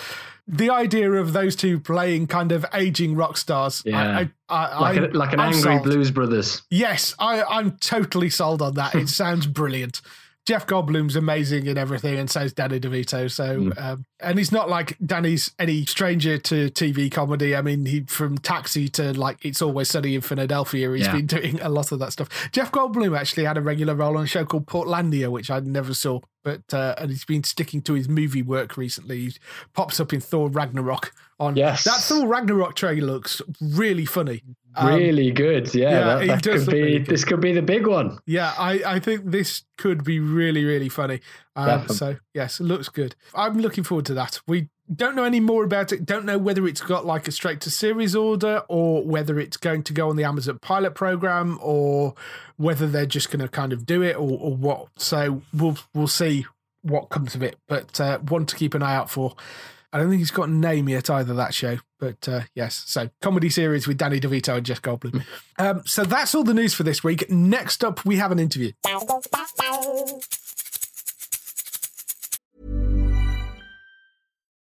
[0.46, 4.18] The idea of those two playing kind of aging rock stars, Yeah.
[4.18, 5.82] I, I, I, like, a, like an I'm angry sold.
[5.84, 6.62] Blues Brothers.
[6.70, 8.94] Yes, I, I'm totally sold on that.
[8.94, 10.02] It sounds brilliant.
[10.46, 13.30] Jeff Goldblum's amazing in everything, and so's Danny DeVito.
[13.30, 13.82] So, Mm.
[13.82, 17.56] um, and he's not like Danny's any stranger to TV comedy.
[17.56, 20.90] I mean, he from Taxi to like It's Always Sunny in Philadelphia.
[20.92, 21.12] He's Yeah.
[21.16, 22.28] been doing a lot of that stuff.
[22.52, 25.94] Jeff Goldblum actually had a regular role on a show called Portlandia, which I never
[25.94, 29.20] saw, but uh, and he's been sticking to his movie work recently.
[29.20, 29.32] He
[29.72, 31.12] pops up in Thor Ragnarok.
[31.40, 31.84] On Yes.
[31.84, 34.42] that Thor Ragnarok trailer looks really funny.
[34.76, 35.72] Um, really good.
[35.74, 36.98] Yeah, yeah, that, that could be.
[36.98, 37.06] good.
[37.06, 38.18] this could be the big one.
[38.26, 41.20] Yeah, I, I think this could be really, really funny.
[41.54, 43.14] Um, so, yes, it looks good.
[43.34, 44.40] I'm looking forward to that.
[44.48, 46.04] We don't know any more about it.
[46.04, 49.84] Don't know whether it's got like a straight to series order or whether it's going
[49.84, 52.14] to go on the Amazon pilot program or
[52.56, 54.88] whether they're just going to kind of do it or, or what.
[54.96, 56.46] So, we'll we'll see
[56.82, 57.56] what comes of it.
[57.68, 59.36] But uh, one to keep an eye out for.
[59.94, 61.78] I don't think he's got a name yet either, that show.
[62.00, 65.24] But uh, yes, so comedy series with Danny DeVito and Jeff Goldblum.
[65.56, 67.30] Um, so that's all the news for this week.
[67.30, 68.72] Next up, we have an interview.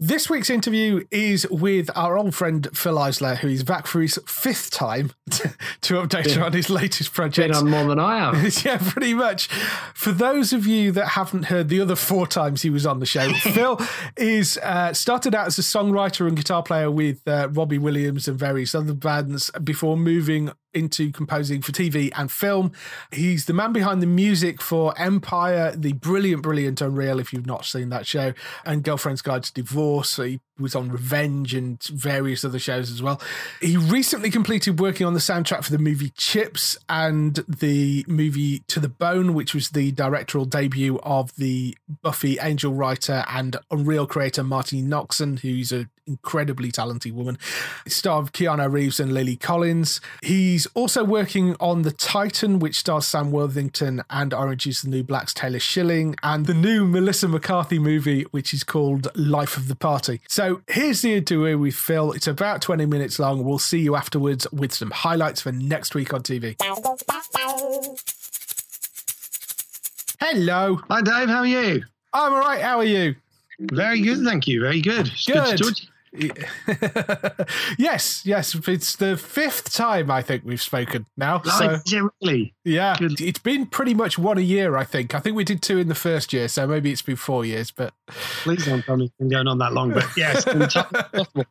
[0.00, 4.18] This week's interview is with our old friend Fil Eisler, who is back for his
[4.26, 7.52] fifth time to, to update on his latest project.
[7.52, 8.64] Been on more than I have.
[8.64, 9.46] yeah, pretty much.
[9.94, 13.06] For those of you that haven't heard the other four times he was on the
[13.06, 13.80] show, Fil
[14.16, 18.36] is uh, started out as a songwriter and guitar player with uh, Robbie Williams and
[18.36, 22.72] various other bands before moving into composing for TV and film.
[23.12, 27.64] He's the man behind the music for Empire, the brilliant, brilliant Unreal, if you've not
[27.64, 30.16] seen that show, and Girlfriend's Guide to Divorce.
[30.16, 33.20] He was on Revenge and various other shows as well.
[33.60, 38.80] He recently completed working on the soundtrack for the movie Chips and the movie To
[38.80, 44.44] the Bone, which was the directorial debut of the Buffy angel writer and Unreal creator
[44.44, 47.38] Marti Noxon, who's an incredibly talented woman.
[47.88, 50.00] Star of Keanu Reeves and Lily Collins.
[50.22, 55.02] He's also working on The Titan, which stars Sam Worthington and Orange is the New
[55.02, 59.76] Black's Taylor Schilling, and the new Melissa McCarthy movie, which is called Life of the
[59.76, 60.20] Party.
[60.28, 62.12] So here's the interview with Fil.
[62.12, 63.44] It's about 20 minutes long.
[63.44, 66.56] We'll see you afterwards with some highlights for next week on TV.
[70.20, 70.80] Hello.
[70.88, 71.28] Hi, Dave.
[71.28, 71.84] How are you?
[72.12, 72.60] I'm all right.
[72.60, 73.14] How are you?
[73.60, 74.60] Very good, thank you.
[74.60, 75.06] Very good.
[75.08, 75.56] It's Good.
[75.56, 75.88] to talk to you.
[77.78, 78.54] yes, yes.
[78.68, 81.42] It's the fifth time I think we've spoken now.
[81.42, 81.80] So Like,
[82.22, 82.54] really?
[82.64, 83.20] yeah, Good.
[83.20, 84.76] it's been pretty much one a year.
[84.76, 85.14] I think.
[85.14, 87.70] I think we did two in the first year, so maybe it's been four years.
[87.70, 89.92] But Please don't tell me it's been going on that long.
[89.92, 90.44] But yes.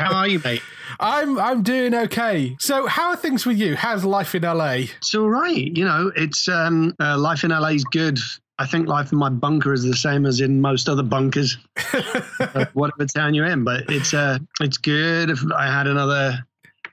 [0.00, 0.62] How are you, mate?
[1.00, 2.56] I'm I'm doing okay.
[2.58, 3.76] So how are things with you?
[3.76, 4.86] How's life in LA?
[4.96, 5.76] It's all right.
[5.76, 8.18] You know, it's um, uh, life in LA is good.
[8.62, 11.58] I think life in my bunker is the same as in most other bunkers,
[12.38, 13.64] uh, whatever town you're in.
[13.64, 15.30] But it's uh, it's good.
[15.30, 16.46] If I had another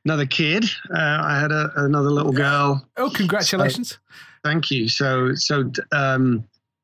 [0.03, 2.83] another kid, uh, I had a, another little girl.
[2.97, 3.99] Oh, congratulations!
[4.43, 4.89] Thank you.
[4.89, 6.43] So so um,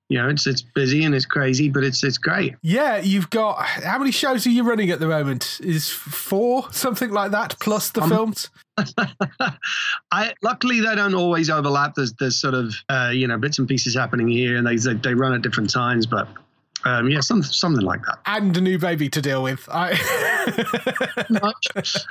[0.10, 2.56] you know, it's it's busy and it's crazy, but it's it's great.
[2.62, 5.60] Yeah, you've got how many shows are you running at the moment?
[5.64, 8.49] Is four something like that plus the Um, films?
[10.12, 11.95] I luckily they don't always overlap.
[11.95, 14.93] There's there's sort of uh, you know bits and pieces happening here, and they they,
[14.93, 16.06] they run at different times.
[16.06, 16.28] But
[16.84, 18.20] um, yeah, some, something like that.
[18.28, 19.68] And a new baby to deal with.
[19.72, 19.93] I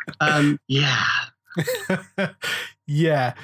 [0.21, 1.05] Um, yeah,
[2.87, 3.35] yeah.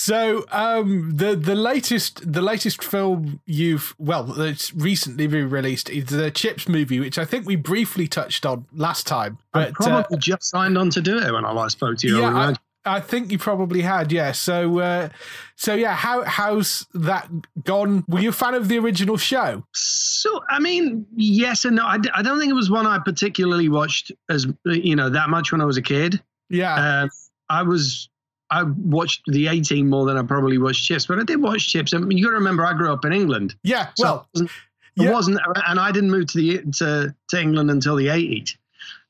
[0.00, 6.06] So um, the the latest the latest film you've well that's recently been released is
[6.06, 9.36] the Chips movie, which I think we briefly touched on last time.
[9.52, 12.08] I But uh, probably just signed on to do it when I last spoke to
[12.08, 12.18] you.
[12.18, 12.54] Yeah,
[12.86, 14.10] I, I think you probably had.
[14.10, 14.32] Yeah.
[14.32, 15.10] So uh,
[15.56, 17.28] so yeah, how how's that
[17.62, 18.02] gone?
[18.08, 19.66] Were you a fan of the original show?
[19.74, 21.84] So, I mean, yes and no.
[21.84, 25.52] I, I don't think it was one I particularly watched as you know that much
[25.52, 26.22] when I was a kid.
[26.48, 27.02] Yeah.
[27.02, 27.10] Um,
[27.50, 28.08] I was
[28.50, 31.94] I watched the A-Team more than I probably watched Chips, but I did watch Chips.
[31.94, 33.54] I mean, you got to remember, I grew up in England.
[33.62, 33.88] yeah.
[33.96, 34.26] So Well.
[34.34, 34.50] it wasn't,
[34.96, 35.12] yeah.
[35.12, 38.56] wasn't, and I didn't move to the to, to England until the 80s.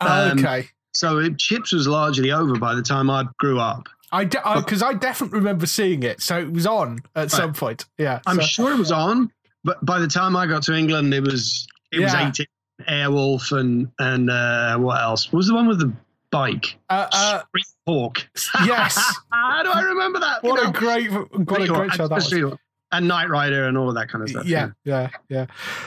[0.00, 0.68] um, okay.
[0.92, 3.88] So it, Chips was largely over by the time I grew up.
[4.12, 7.84] I because I, definitely remember seeing it, so it was on at some point.
[7.96, 9.30] Yeah, I'm so- sure it was on,
[9.62, 12.28] but by the time I got to England, it was it was Yeah.
[12.28, 12.46] A-Team.
[12.88, 15.30] Airwolf and and uh, what else?
[15.32, 15.92] What was the one with the
[16.30, 16.78] bike?
[16.88, 18.28] Uh, uh, Street Hawk.
[18.64, 18.96] yes,
[19.32, 20.42] How do I remember that?
[20.42, 22.54] what You a great, what a great show that was.
[22.92, 24.46] And Knight Rider and all of that kind of stuff.
[24.46, 25.46] Yeah, yeah, yeah.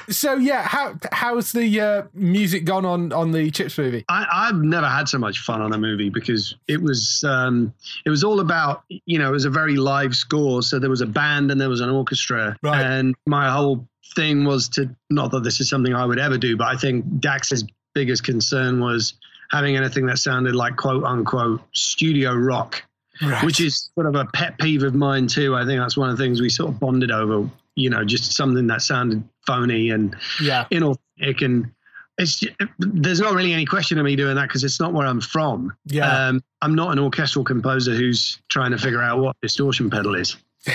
[0.09, 4.05] So yeah, how how's the uh, music gone on on the Chips movie?
[4.07, 7.73] I, I've never had so much fun on a movie because it was um,
[8.05, 11.01] it was all about you know it was a very live score so there was
[11.01, 12.81] a band and there was an orchestra Right.
[12.81, 13.85] and my whole
[14.15, 17.19] thing was to not that this is something I would ever do but I think
[17.19, 19.15] Dax's biggest concern was
[19.51, 22.83] having anything that sounded like quote unquote studio rock
[23.21, 23.43] Right.
[23.45, 26.17] which is sort of a pet peeve of mine too I think that's one of
[26.17, 30.15] the things we sort of bonded over you know just something that sounded phony and
[30.41, 31.71] yeah, inauthentic and
[32.17, 32.43] it's
[32.79, 35.75] there's not really any question of me doing that because it's not where I'm from.
[35.85, 40.13] yeah, Um, I'm not an orchestral composer who's trying to figure out what distortion pedal
[40.15, 40.35] is.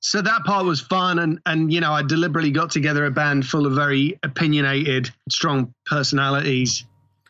[0.00, 3.46] So that part was fun, and and you know I deliberately got together a band
[3.46, 6.84] full of very opinionated, strong personalities,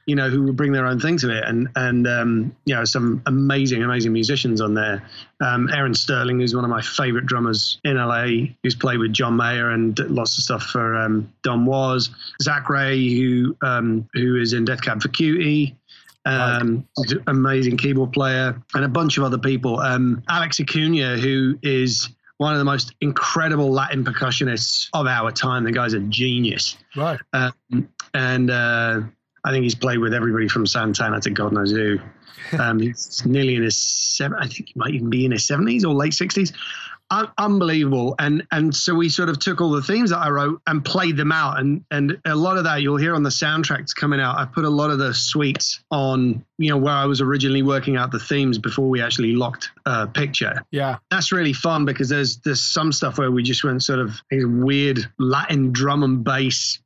[0.09, 2.87] you know, who would bring their own thing to it, and and um, you know
[2.87, 5.07] some amazing, amazing musicians on there.
[5.43, 9.37] Um, Aaron Sterling, who's one of my favorite drummers in LA, who's played with John
[9.37, 12.09] Mayer and lots of stuff for um, Don Was.
[12.43, 15.77] Zac Rae, who um, who is in Death Cab for Cutie.
[16.25, 16.89] Um,
[17.27, 19.79] amazing keyboard player, and a bunch of other people.
[19.81, 25.65] Um, Alex Acuna, who is one of the most incredible Latin percussionists of our time.
[25.65, 26.79] The guy's a genius.
[26.97, 27.21] right.
[27.35, 29.01] Um, and uh,
[29.49, 31.99] I think he's played with everybody from Santana to God knows who.
[32.59, 34.37] Um, he's nearly in his seven.
[34.39, 36.53] I think he might even be in his seventies or late sixties.
[37.11, 38.15] Un- unbelievable.
[38.19, 41.17] And and so we sort of took all the themes that I wrote and played
[41.17, 41.59] them out.
[41.59, 44.37] And and a lot of that you'll hear on the soundtracks coming out.
[44.37, 47.97] I put a lot of the suites on, you know, where I was originally working
[47.97, 52.37] out the themes before we actually locked uh, picture Yeah, that's really fun because there's
[52.41, 56.79] there's some stuff where we just went sort of a weird Latin drum and bass,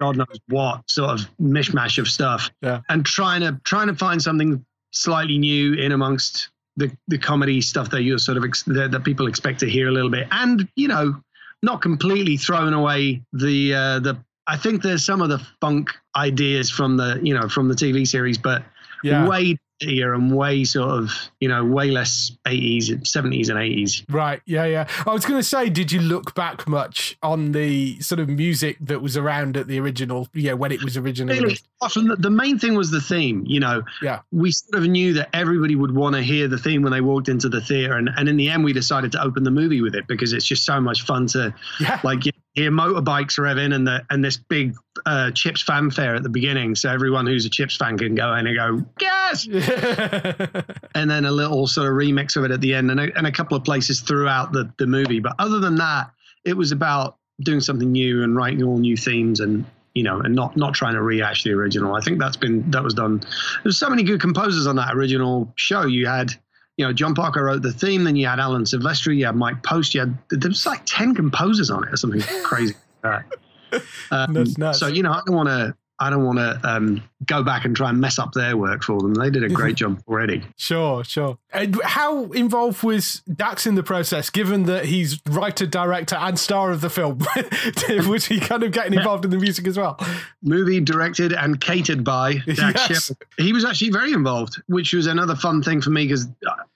[0.00, 2.80] God knows what sort of mishmash of stuff, Yeah.
[2.88, 7.90] and trying to trying to find something slightly new in amongst the the comedy stuff
[7.90, 10.68] that you sort of ex- that, that people expect to hear a little bit, and
[10.76, 11.20] you know,
[11.62, 14.16] not completely throwing away the uh, the.
[14.48, 18.06] I think there's some of the funk ideas from the you know from the TV
[18.06, 18.62] series, but
[19.02, 19.26] Yeah.
[19.28, 21.10] way dirtier and way sort of
[21.40, 24.04] you know way less 80s, 70s and 80s.
[24.08, 24.40] Right.
[24.46, 24.64] Yeah.
[24.64, 24.86] Yeah.
[25.06, 28.76] I was going to say, did you look back much on the sort of music
[28.80, 30.28] that was around at the original?
[30.34, 31.56] Yeah, when it was originally.
[31.80, 33.44] Often the, the main thing was the theme.
[33.46, 34.20] You know, Yeah.
[34.30, 37.28] we sort of knew that everybody would want to hear the theme when they walked
[37.28, 39.94] into the theater, and, and in the end, we decided to open the movie with
[39.94, 42.00] it because it's just so much fun to Yeah.
[42.04, 44.74] like you hear motorbikes revving and the and this big
[45.06, 48.46] uh, Chips fanfare at the beginning, so everyone who's a Chips fan can go in
[48.46, 49.46] and go yes,
[50.94, 53.26] and then a little sort of remix of it at the end, and a, and
[53.26, 55.20] a couple of places throughout the the movie.
[55.20, 56.10] But other than that,
[56.44, 60.34] it was about doing something new and writing all new themes and you know and
[60.34, 61.94] not not trying to rehash the original.
[61.94, 63.22] I think that's been that was done.
[63.62, 65.86] There's so many good composers on that original show.
[65.86, 66.34] You had.
[66.78, 68.04] You know, John Parker wrote the theme.
[68.04, 69.16] Then you had Alan Silvestri.
[69.16, 69.94] You had Mike Post.
[69.94, 72.74] You had there was like ten composers on it or something crazy.
[73.04, 73.24] like
[73.72, 73.82] that.
[74.10, 74.78] Um, That's nuts.
[74.78, 75.74] So you know, I don't want to.
[76.02, 79.00] I don't want to um, go back and try and mess up their work for
[79.00, 79.14] them.
[79.14, 80.42] They did a great job already.
[80.56, 81.38] Sure, sure.
[81.52, 86.72] And how involved was Dax in the process, given that he's writer, director, and star
[86.72, 87.20] of the film?
[88.08, 89.98] was he kind of getting involved in the music as well?
[90.42, 92.58] movie directed and catered by Dax
[92.90, 93.04] Yes.
[93.06, 93.26] Shepard.
[93.38, 96.26] He was actually very involved, which was another fun thing for me because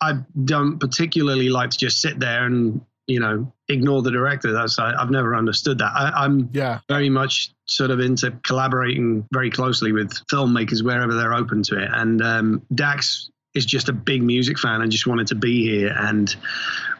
[0.01, 4.52] I don't particularly like to just sit there and you know ignore the director.
[4.52, 5.92] That's I, I've never understood that.
[5.94, 11.34] I, I'm Yeah, very much sort of into collaborating very closely with filmmakers wherever they're
[11.34, 11.90] open to it.
[11.92, 15.94] And um, Dax is just a big music fan and just wanted to be here
[15.96, 16.36] and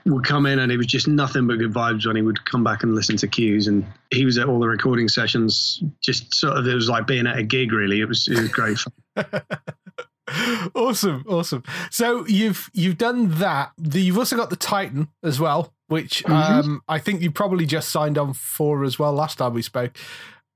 [0.07, 2.65] would come in and it was just nothing but good vibes when he would come
[2.65, 6.57] back and listen to cues and he was at all the recording sessions just sort
[6.57, 9.43] of it was like being at a gig really it was it was great fun.
[10.75, 11.63] awesome, awesome.
[11.91, 13.73] So you've you've done that.
[13.79, 18.19] You've also got the Titan as well, which um, I think you probably just signed
[18.19, 19.97] on for as well last time we spoke.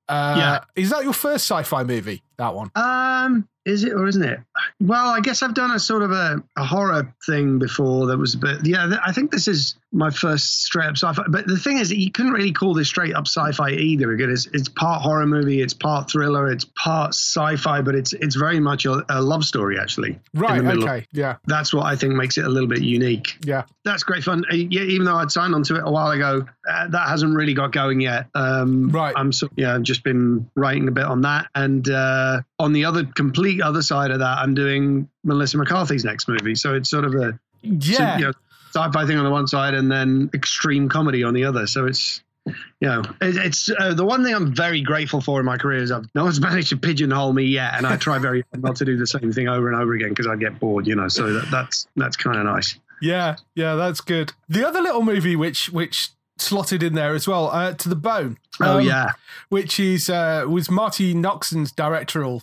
[0.09, 0.65] Uh, Yeah.
[0.83, 2.23] Is that your first sci-fi movie?
[2.41, 2.71] That one?
[2.75, 4.41] um is it or isn't it
[4.81, 8.33] well i guess i've done a sort of a, a horror thing before that was
[8.35, 11.59] a bit yeah th- i think this is my first straight up sci-fi but the
[11.59, 15.03] thing is you couldn't really call this straight up sci-fi either because it's, it's part
[15.03, 19.21] horror movie it's part thriller it's part sci-fi but it's it's very much a, a
[19.21, 20.65] love story actually Right.
[20.65, 21.07] Okay.
[21.13, 21.37] Yeah.
[21.47, 23.65] that's what i think makes it a little bit unique Yeah.
[23.85, 26.89] that's great fun Uh, yeah, even though i'd signed onto it a while ago uh,
[26.89, 29.13] that hasn't really got going yet um Right.
[29.19, 32.85] i'm so yeah i've just been writing a bit on that and uh on the
[32.85, 36.55] other complete other side of that i'm doing melissa mccarthy's next movie.
[36.55, 38.19] So it's sort of a Yeah.
[38.19, 38.33] you know,
[38.75, 41.67] sci-fi thing on the one side and then extreme comedy on the other.
[41.67, 45.45] So it's you know it, it's uh, the one thing i'm very grateful for in
[45.47, 47.75] my career is i've no one's managed to pigeonhole me yet.
[47.77, 50.09] And i try very hard not to do the same thing over and over again
[50.09, 51.09] because i get bored you know.
[51.09, 52.79] So that, that's that's kind of nice.
[53.03, 54.33] Yeah, yeah, that's good.
[54.49, 56.11] The other little movie which which
[56.41, 58.39] slotted in there as well, uh, to the bone.
[58.61, 59.13] oh Um, yeah
[59.51, 62.43] which is uh, was Marti Noxon's directorial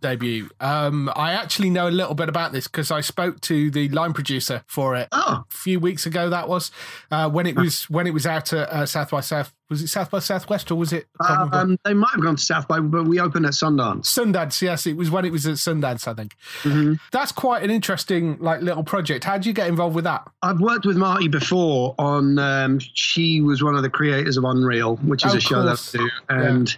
[0.00, 0.50] debut.
[0.60, 4.12] Um, I actually know a little bit about this because I spoke to the line
[4.12, 6.28] producer for it oh a few weeks ago.
[6.28, 6.70] That was
[7.10, 9.52] uh, when it was when it was out at uh, South by South.
[9.72, 12.42] Was it South by Southwest or was it I um, they might have gone to
[12.42, 14.62] south by but we opened at sundance Sundance?
[14.62, 16.06] Yes, it was when it was at Sundance.
[16.06, 16.94] I think Mm-hmm.
[17.10, 19.24] that's quite an interesting like little project.
[19.24, 20.30] How did you get involved with that?
[20.42, 22.38] I've worked with Marti before on.
[22.38, 25.90] Um, she was one of the creators of Unreal, which is Oh, a show that.
[25.94, 26.76] I do, and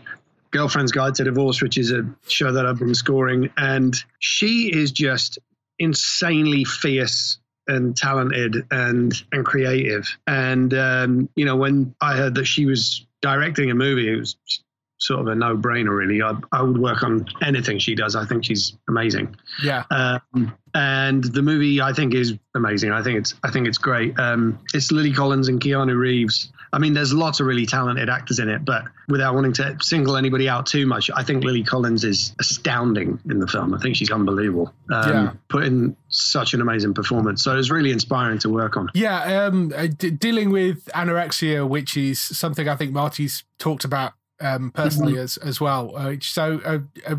[0.52, 3.50] Girlfriend's Guide to Divorce, which is a show that I've been scoring.
[3.56, 5.38] And she is just
[5.88, 7.38] insanely fierce
[7.68, 10.06] and talented and and creative.
[10.26, 14.36] And um, you know, when I heard that she was directing a movie, it was
[14.98, 15.96] sort of a no-brainer.
[15.96, 18.16] Really, I, I would work on anything she does.
[18.16, 19.36] I think she's amazing.
[19.62, 22.92] Yeah, Um, and the movie I think is amazing.
[22.92, 24.18] I think it's I think it's great.
[24.18, 26.52] Um, it's Lily Collins and Keanu Reeves.
[26.74, 30.16] I mean, there's lots of really talented actors in it, but without wanting to single
[30.16, 33.72] anybody out too much, I think Lily Collins is astounding in the film.
[33.74, 34.74] I think she's unbelievable.
[34.92, 35.32] Um, Yeah.
[35.48, 37.44] Put in such an amazing performance.
[37.44, 38.90] So it was really inspiring to work on.
[38.94, 39.68] Yeah, um,
[39.98, 45.36] d- dealing with anorexia, which is something I think Marti's talked about um, personally as
[45.38, 45.96] as well.
[45.96, 47.18] Uh, so a, a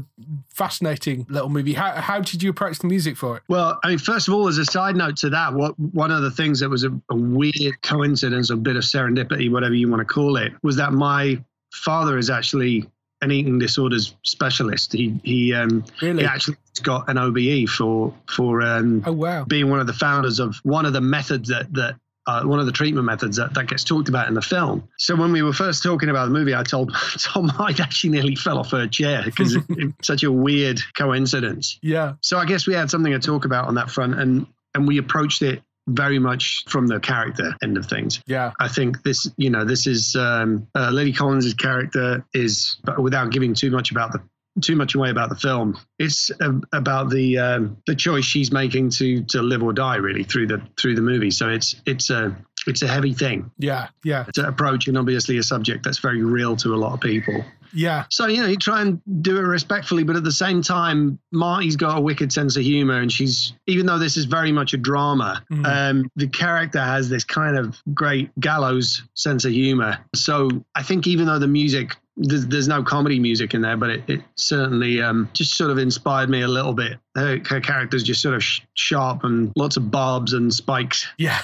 [0.53, 1.73] fascinating little movie.
[1.73, 3.43] How how did you approach the music for it?
[3.47, 6.21] Well, I mean, first of all, as a side note to that, what one of
[6.21, 10.01] the things that was a, a weird coincidence, a bit of serendipity, whatever you want
[10.01, 11.41] to call it, was that my
[11.71, 12.89] father is actually
[13.21, 14.93] an eating disorders specialist.
[14.93, 16.23] He he um Really?
[16.23, 19.45] he actually got an OBE for for um Oh wow!
[19.45, 21.95] being one of the founders of one of the methods that that
[22.27, 24.87] uh, one of the treatment methods that, that gets talked about in the film.
[24.97, 28.35] So when we were first talking about the movie, I told told Mike actually nearly
[28.35, 31.79] fell off her chair because it's such a weird coincidence.
[31.81, 34.19] Yeah, So I guess we had something to talk about on that front.
[34.19, 38.21] And and we approached it very much from the character end of things.
[38.25, 38.51] Yeah.
[38.59, 43.31] I think this, you know, this is um, uh, Lily Collins' character is, but without
[43.31, 44.21] giving too much about the
[44.61, 45.77] too much away about the film.
[45.99, 46.31] It's
[46.73, 50.61] about the um, the choice she's making to to live or die, really, through the
[50.79, 51.31] through the movie.
[51.31, 52.35] So it's it's a
[52.67, 53.89] it's a heavy thing Yeah.
[54.03, 54.23] Yeah.
[54.33, 57.43] to approach, and obviously a subject that's very real to a lot of people.
[57.73, 58.05] Yeah.
[58.09, 61.75] So you know, you try and do it respectfully, but at the same time, Marti's
[61.75, 64.77] got a wicked sense of humor, and she's even though this is very much a
[64.77, 65.65] drama, Mhm.
[65.65, 69.97] um, the character has this kind of great gallows sense of humor.
[70.15, 71.97] So I think even though the music.
[72.17, 75.77] There's, there's no comedy music in there, but it, it certainly um, just sort of
[75.77, 76.97] inspired me a little bit.
[77.13, 81.07] Her, her character's just sort of sh- sharp and lots of barbs and spikes.
[81.17, 81.41] Yeah,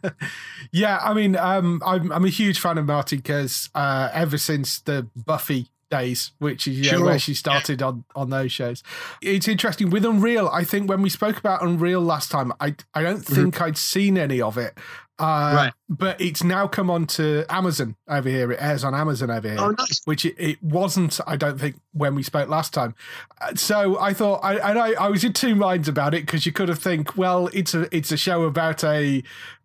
[0.72, 0.98] yeah.
[1.02, 5.06] I mean, um, I'm I'm a huge fan of Marti because uh, ever since the
[5.14, 7.04] Buffy days, which is yeah, Sure.
[7.04, 8.82] where she started on on those shows,
[9.22, 10.48] it's interesting with Unreal.
[10.48, 14.18] I think when we spoke about Unreal last time, I I don't think I'd seen
[14.18, 14.76] any of it.
[15.20, 15.72] Uh, Right.
[15.88, 18.50] But it's now come on to Amazon over here.
[18.52, 19.58] It airs on Amazon over here.
[19.60, 20.00] Oh, nice.
[20.06, 22.94] Which it, it wasn't, I don't think, when we spoke last time.
[23.40, 26.46] Uh, So I thought, I, and I, I was in two minds about it because
[26.46, 29.22] you could have think, well, it's a it's a show about a,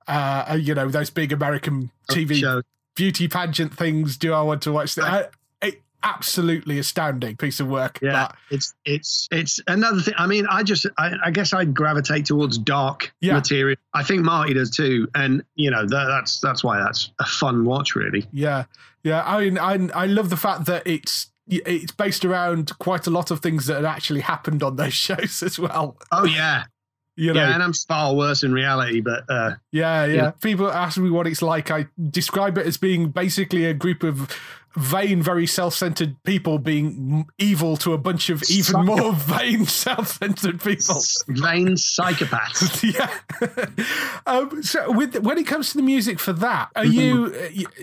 [0.08, 2.62] uh, a, you know, those big American TV Show.
[2.96, 4.18] beauty pageant things.
[4.18, 5.32] Do I want to watch that?
[6.06, 7.98] Absolutely astounding piece of work.
[8.02, 10.14] Yeah, but- it's it's it's another thing.
[10.18, 13.34] I mean, I just I, I guess I gravitate towards dark Yeah.
[13.34, 13.76] material.
[13.94, 17.66] I think Marti does too, and you know that, that's that's why that's a fun
[17.66, 18.28] watch, really.
[18.32, 18.66] Yeah,
[19.04, 19.24] yeah.
[19.26, 23.32] I mean, I I love the fact that it's it's based around quite a lot
[23.32, 25.98] of things that had actually happened on those shows as well.
[26.12, 26.66] Oh yeah,
[27.16, 30.14] You know, yeah, and I'm far worse in reality, but uh, yeah, yeah.
[30.14, 30.32] Yeah.
[30.42, 31.72] People ask me what it's like.
[31.72, 34.32] I describe it as being basically a group of
[34.78, 40.62] vain, very self-centered people being evil to a bunch of even Psycho- more vain, self-centered
[40.62, 41.02] people.
[41.28, 42.84] vain psychopaths.
[42.94, 44.20] yeah.
[44.26, 47.34] um, so, with when it comes to the music for that, are you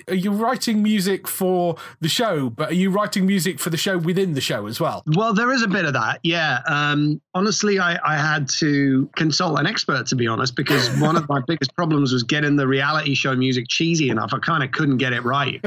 [0.09, 2.51] are you writing music for the show?
[2.51, 5.03] But are you writing music for the show within the show as well?
[5.07, 6.61] Well, there is a bit of that, yeah.
[6.66, 11.28] Um, honestly, I, I had to consult an expert to be honest, because one of
[11.28, 14.32] my biggest problems was getting the reality show music cheesy enough.
[14.34, 15.61] I kind of couldn't get it right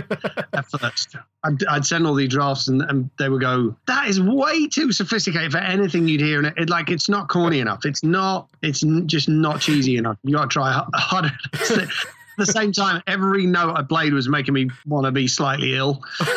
[0.53, 1.14] at first.
[1.43, 4.91] I'd, I'd send all these drafts, and, and they would go, "That is way too
[4.91, 7.85] sophisticated for anything you'd hear." And it, it like it's not corny enough.
[7.85, 8.49] It's not.
[8.63, 10.17] It's just not cheesy enough.
[10.23, 11.31] You got to try harder.
[12.37, 15.75] At the same time, every note I played was making me want to be slightly
[15.75, 16.01] ill.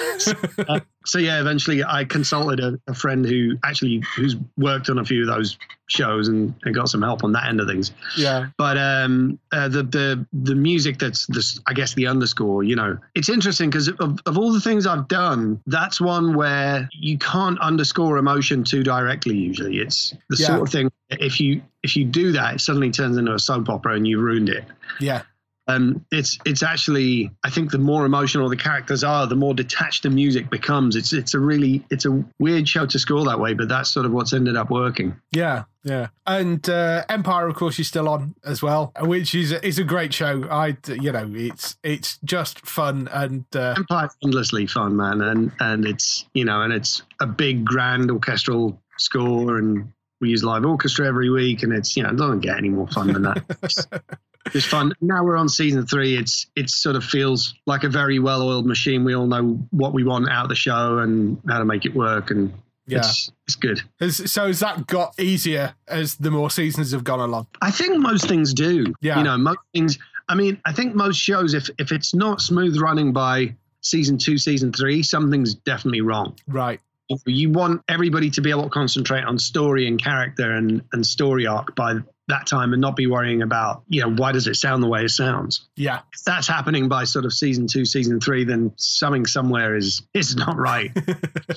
[0.69, 5.05] Uh, so yeah, eventually I consulted a, a friend who actually who's worked on a
[5.05, 7.93] few of those shows and, and got some help on that end of things.
[8.17, 12.65] Yeah, But um, uh, the the the music that's the I guess the underscore.
[12.65, 16.89] You know, it's interesting because of, of all the things I've done, that's one where
[16.93, 19.37] you can't underscore emotion too directly.
[19.37, 20.47] Usually, it's the Yeah.
[20.49, 23.69] sort of thing if you if you do that, it suddenly turns into a soap
[23.69, 24.65] opera and you ruined it
[25.01, 25.23] yeah,
[25.69, 30.03] um, it's it's actually I think the more emotional the characters are, the more detached
[30.03, 30.97] the music becomes.
[30.97, 34.07] It's it's a really it's a weird show to score that way, but that's sort
[34.07, 35.15] of what's ended up working.
[35.31, 36.09] yeah, yeah.
[36.27, 40.15] And uh, Empire, of course, is still on as well, which is is a great
[40.15, 40.49] show.
[40.51, 45.85] I, you know, it's it's just fun and uh, Empire's endlessly fun, man, and and
[45.85, 49.93] it's you know, and it's a big grand orchestral score, and
[50.23, 52.89] we use live orchestra every week, and it's you know, it doesn't get any more
[52.89, 54.13] fun than that.
[54.55, 54.93] It's fun.
[55.01, 56.17] Now we're on season three.
[56.17, 59.05] It's it sort of feels like a very well-oiled machine.
[59.05, 61.95] We all know what we want out of the show and how to make it
[61.95, 62.53] work, and
[62.87, 62.99] Yeah.
[62.99, 63.83] it's it's good.
[64.11, 67.47] So has that got easier as the more seasons have gone along?
[67.61, 68.95] I think most things do.
[69.01, 69.19] Yeah.
[69.19, 69.99] You know, most things.
[70.29, 74.37] I mean, I think most shows, if if it's not smooth running by season two,
[74.39, 76.35] season three, something's definitely wrong.
[76.47, 76.81] Right.
[77.25, 81.47] You want everybody to be able to concentrate on story and character and and story
[81.47, 81.95] arc by
[82.29, 85.05] that time, and not be worrying about you know why does it sound the way
[85.05, 85.69] it sounds.
[85.77, 86.01] Yeah.
[86.13, 90.37] If that's happening by sort of season two, season three, then something somewhere is is
[90.37, 90.91] not right.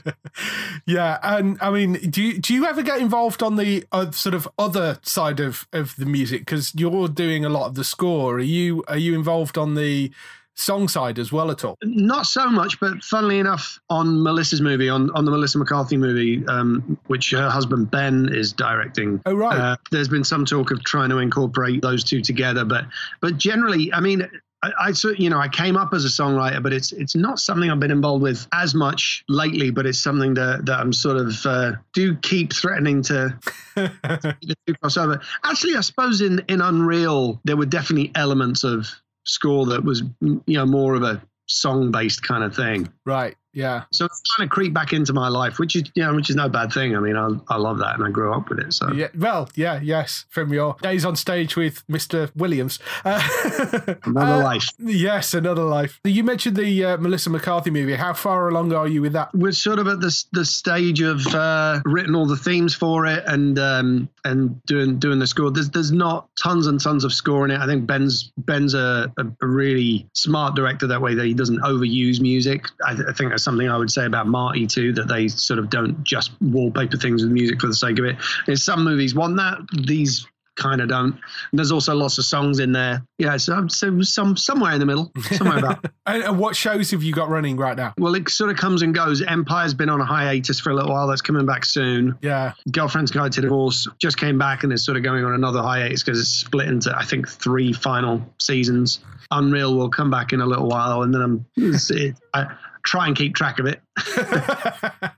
[0.86, 4.36] yeah, and I mean, do you do you ever get involved on the uh, sort
[4.36, 8.36] of other side of of the music because you're doing a lot of the score?
[8.36, 10.12] Are you are you involved on the
[10.56, 11.78] song side as well at all?
[11.84, 16.46] Not so much, but funnily enough, on Melissa's movie, on, on the Melissa McCarthy movie,
[16.48, 19.22] um, which her husband Ben is directing.
[19.26, 19.58] Oh, right.
[19.58, 22.86] Uh, there's been some talk of trying to incorporate those two together, but
[23.22, 24.28] but generally, I mean.
[24.64, 27.40] I, I sort- you know I came up as a songwriter, but it's it's not
[27.40, 29.72] something I've been involved with as much lately.
[29.72, 33.36] But it's something that that I'm sort of uh, do keep threatening to
[33.76, 35.20] two crossover.
[35.44, 38.88] Actually, I suppose in in Unreal there were definitely elements of
[39.26, 42.92] score that was you know more of a song based kind of thing.
[43.06, 43.36] Right.
[43.54, 43.84] Yeah.
[43.92, 46.36] So it's kind of creep back into my life, which is you know, which is
[46.36, 46.96] no bad thing.
[46.96, 48.74] I mean, I, I love that, and I grew up with it.
[48.74, 49.08] So Yeah.
[49.18, 52.34] Well, yeah, yes, from your days on stage with Mr.
[52.36, 52.80] Williams.
[53.04, 54.68] Uh, another uh, life.
[54.78, 56.00] Yes, another life.
[56.04, 57.96] You mentioned the uh, Melissa McCarthy movie.
[57.96, 59.34] How far along are you with that?
[59.34, 63.24] We're sort of at the the stage of uh, written all the themes for it
[63.26, 65.52] and um, and doing doing the score.
[65.52, 67.60] There's there's not tons and tons of score in it.
[67.60, 71.60] I think Ben's Ben's a, a, a really smart director that way that he doesn't
[71.62, 72.66] overuse music.
[72.86, 75.60] I, th- I think that's something I would say about Marti too that they sort
[75.60, 78.18] of don't just wallpaper things with music for the sake of it.
[78.48, 79.60] And some movies want that.
[79.86, 81.14] These kind of don't.
[81.14, 83.04] And there's also lots of songs in there.
[83.18, 85.86] Yeah, so, so some somewhere in the middle, somewhere about.
[86.08, 87.94] And, and what shows have you got running right now?
[87.96, 89.22] Well, it sort of comes and goes.
[89.22, 91.08] Empire's been on a hiatus for a little while.
[91.08, 92.18] That's coming back soon.
[92.24, 92.54] Yeah.
[92.72, 96.02] Girlfriend's Guide to Divorce just came back and is sort of going on another hiatus
[96.02, 99.00] because it's split into, I think, three final seasons.
[99.30, 102.48] Unreal will come back in a little while, and then I'm it, I
[102.84, 103.82] try and keep track of it.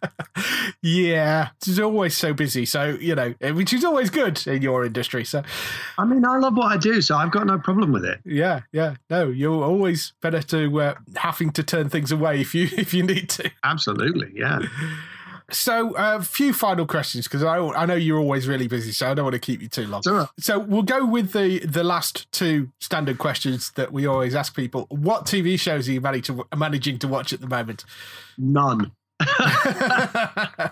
[0.82, 1.50] yeah.
[1.58, 2.66] It's always so busy.
[2.66, 5.26] So, you know, which is always good in your industry.
[5.26, 5.44] So,
[5.98, 8.20] I mean, I love what I do, so I've got no problem with it.
[8.26, 8.96] yeah, yeah.
[9.10, 13.04] No, you're always better to uh, having to turn things away if you if you
[13.04, 13.52] need to.
[13.64, 14.60] Absolutely, yeah.
[15.54, 19.14] So, a few final questions because I, I know you're always really busy, so I
[19.14, 20.02] don't want to keep you too long.
[20.06, 20.28] Right.
[20.40, 24.88] So, we'll go with the the last two standard questions that we always ask people.
[24.90, 27.86] What TV shows are you managing to, managing to watch at the moment?
[28.38, 28.92] None.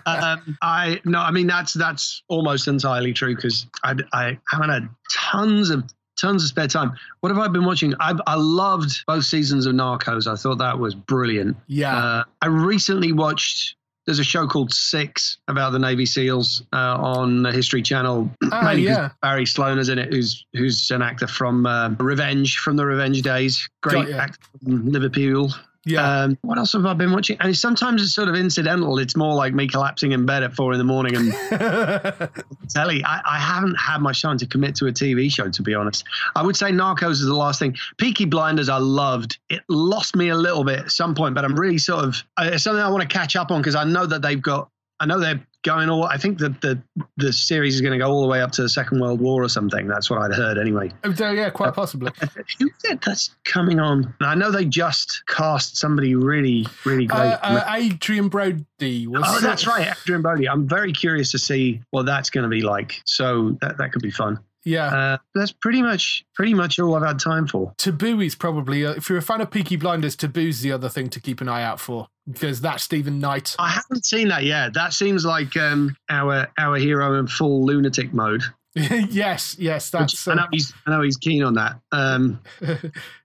[0.06, 4.88] um, I no, I mean that's that's almost entirely true because I I haven't had
[5.12, 5.84] tons of
[6.16, 6.92] tons of spare time.
[7.20, 7.94] What have I been watching?
[8.00, 10.26] I I loved both seasons of Narcos.
[10.26, 11.56] I thought that was brilliant.
[11.66, 11.96] Yeah.
[11.96, 13.76] Uh, I recently watched.
[14.06, 18.30] There's a show called Six about the Navy SEALs uh, on the History Channel.
[18.52, 19.10] Ah, yeah.
[19.22, 23.66] Barry Sloane's in it, who's who's an actor from uh, Revenge, from the Revenge days.
[23.82, 24.16] Great Got ya.
[24.18, 25.50] actor from Liverpool.
[25.84, 26.22] Yeah.
[26.22, 27.36] Um, what else have I been watching?
[27.40, 28.98] And sometimes it's sort of incidental.
[28.98, 31.32] It's more like me collapsing in bed at four in the morning and
[32.68, 33.04] telly.
[33.04, 36.04] I, I haven't had much time to commit to a TV show, to be honest.
[36.36, 37.76] I would say Narcos is the last thing.
[37.96, 39.38] Peaky Blinders, I loved.
[39.50, 42.50] It lost me a little bit at some point, but I'm really sort of uh,
[42.52, 44.68] it's something I want to catch up on because I know that they've got.
[45.02, 46.04] I know they're going all.
[46.04, 46.80] I think that the
[47.16, 49.42] the series is going to go all the way up to the Second World War
[49.42, 49.88] or something.
[49.88, 50.92] That's what I'd heard anyway.
[51.02, 52.12] Oh, yeah, quite possibly.
[52.60, 54.14] Who said that's coming on?
[54.20, 57.18] And I know they just cast somebody really, really great.
[57.18, 59.24] Uh, uh, Adrien Brody was.
[59.26, 60.48] Oh, that's right, Adrien Brody.
[60.48, 63.02] I'm very curious to see what that's going to be like.
[63.04, 64.38] So that, that could be fun.
[64.64, 64.86] Yeah.
[64.86, 67.74] Uh, that's pretty much pretty much all I've had time for.
[67.78, 71.08] Taboo is probably, uh, if you're a fan of Peaky Blinders, Taboo's the other thing
[71.10, 73.56] to keep an eye out for because that's Steven Knight.
[73.58, 74.74] I haven't seen that yet.
[74.74, 78.42] That seems like um, our our hero in full lunatic mode.
[78.74, 80.28] yes, yes, Which that's.
[80.28, 81.78] I know Uh, he's I know he's keen on that.
[81.92, 82.78] Um, yeah,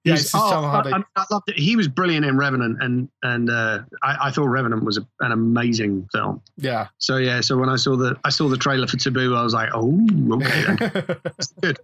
[0.03, 0.91] it's oh, Tom Hardy.
[0.91, 1.57] I, I loved it.
[1.57, 5.31] He was brilliant in Revenant, and and uh, I, I thought Revenant was a, an
[5.31, 6.41] amazing film.
[6.57, 6.87] yeah.
[6.97, 9.53] So yeah, so when I saw the I saw the trailer for Taboo, I was
[9.53, 11.15] like, oh, okay,
[11.61, 11.79] good.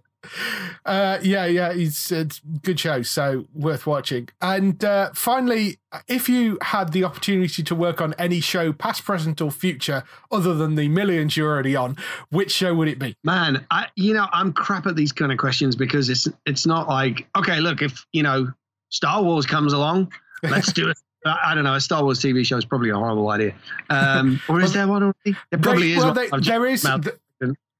[0.84, 4.28] Uh, yeah, yeah, it's, it's good show, so worth watching.
[4.40, 9.40] And uh, finally, if you had the opportunity to work on any show, past, present,
[9.40, 11.96] or future, other than the millions you're already on,
[12.30, 13.16] which show would it be?
[13.24, 16.88] Man, I you know I'm crap at these kind of questions because it's it's not
[16.88, 18.48] like okay, look if you know
[18.90, 20.12] Star Wars comes along,
[20.42, 20.98] let's do it.
[21.26, 21.74] I don't know.
[21.74, 23.54] A Star Wars TV show is probably a horrible idea.
[23.88, 25.38] Um, or is there one already?
[25.50, 26.04] There probably They- is.
[26.04, 26.82] Well, they- there is.
[26.82, 27.16] th-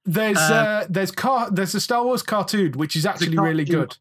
[0.04, 3.96] There's Uh, uh, there's car there's a Star Wars cartoon which is actually really good.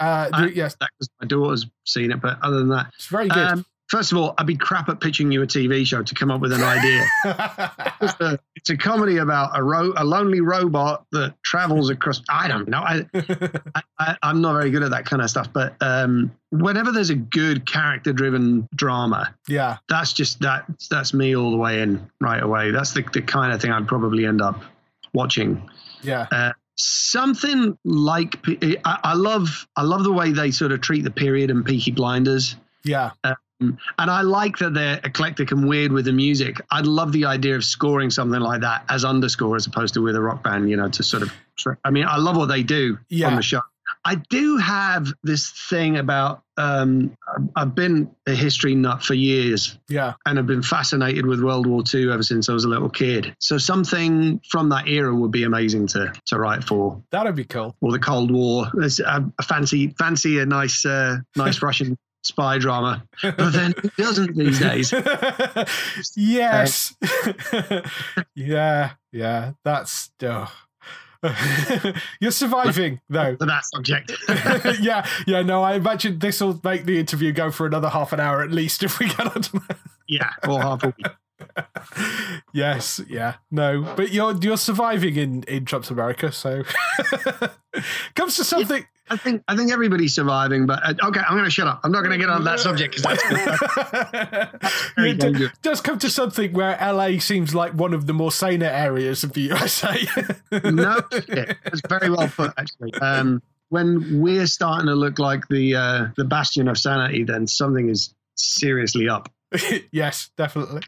[0.00, 3.28] Uh, I- th- yes, that my daughter's seen it, but other than that, it's very
[3.28, 3.38] good.
[3.38, 6.30] um, first of all, I'd be crap at pitching you a TV show to come
[6.30, 7.04] up with an idea.
[8.00, 12.22] it's, a, it's a comedy about a ro- a lonely robot that travels across.
[12.28, 12.78] I don't know.
[12.80, 13.06] I,
[13.98, 15.52] I, I'm not very good at that kind of stuff.
[15.52, 20.64] But um, whenever there's a good character-driven drama, yeah, that's just that.
[20.90, 22.70] That's me all the way in right away.
[22.70, 24.60] That's the the kind of thing I'd probably end up
[25.18, 25.50] watching.
[26.02, 31.02] yeah, Uh, something like I, I love I love the way they sort of treat
[31.04, 32.56] the period and Peaky Blinders.
[32.84, 33.10] yeah,
[33.60, 36.60] And I like that they're eclectic and weird with the music.
[36.70, 40.14] I'd love the idea of scoring something like that as underscore as opposed to with
[40.14, 41.32] a rock band, you know, to sort of.
[41.84, 43.26] I mean, I love what they do Yeah.
[43.26, 43.60] on the show.
[44.04, 46.42] I do have this thing about.
[46.56, 47.16] Um,
[47.54, 50.14] I've been a history nut for years, yeah.
[50.26, 53.36] and I've been fascinated with World War II ever since I was a little kid.
[53.40, 57.76] So something from that era would be amazing to to write for, That'd be cool.
[57.80, 58.66] or the Cold War.
[58.74, 64.36] There's a, fancy fancy a nice uh, nice Russian spy drama, but then who doesn't
[64.36, 64.92] these days?
[66.16, 66.94] yes.
[68.34, 69.52] yeah, yeah.
[69.64, 70.10] That's.
[70.22, 70.52] Oh.
[72.20, 73.36] You're surviving, though.
[73.36, 74.12] For that subject.
[74.80, 75.42] yeah, yeah.
[75.42, 78.50] No, I imagine this will make the interview go for another half an hour at
[78.50, 79.78] least if we get on to that.
[80.08, 81.06] Yeah, or half a week.
[82.52, 86.62] Yes, yeah, no, but you're you're surviving in in Trump's America, so
[88.14, 88.84] comes to something.
[89.10, 91.80] I think I think everybody's surviving, but uh, okay, I'm going to shut up.
[91.82, 93.18] I'm not going to get on that subject because
[94.60, 95.52] that's very it dangerous.
[95.62, 99.32] does come to something where LA seems like one of the more saner areas of
[99.32, 99.96] the USA.
[100.64, 101.56] no shit.
[101.64, 102.92] That's very well put, actually.
[103.00, 107.88] Um, when we're starting to look like the uh, the bastion of sanity, then something
[107.88, 109.30] is seriously up.
[109.92, 110.82] yes, definitely.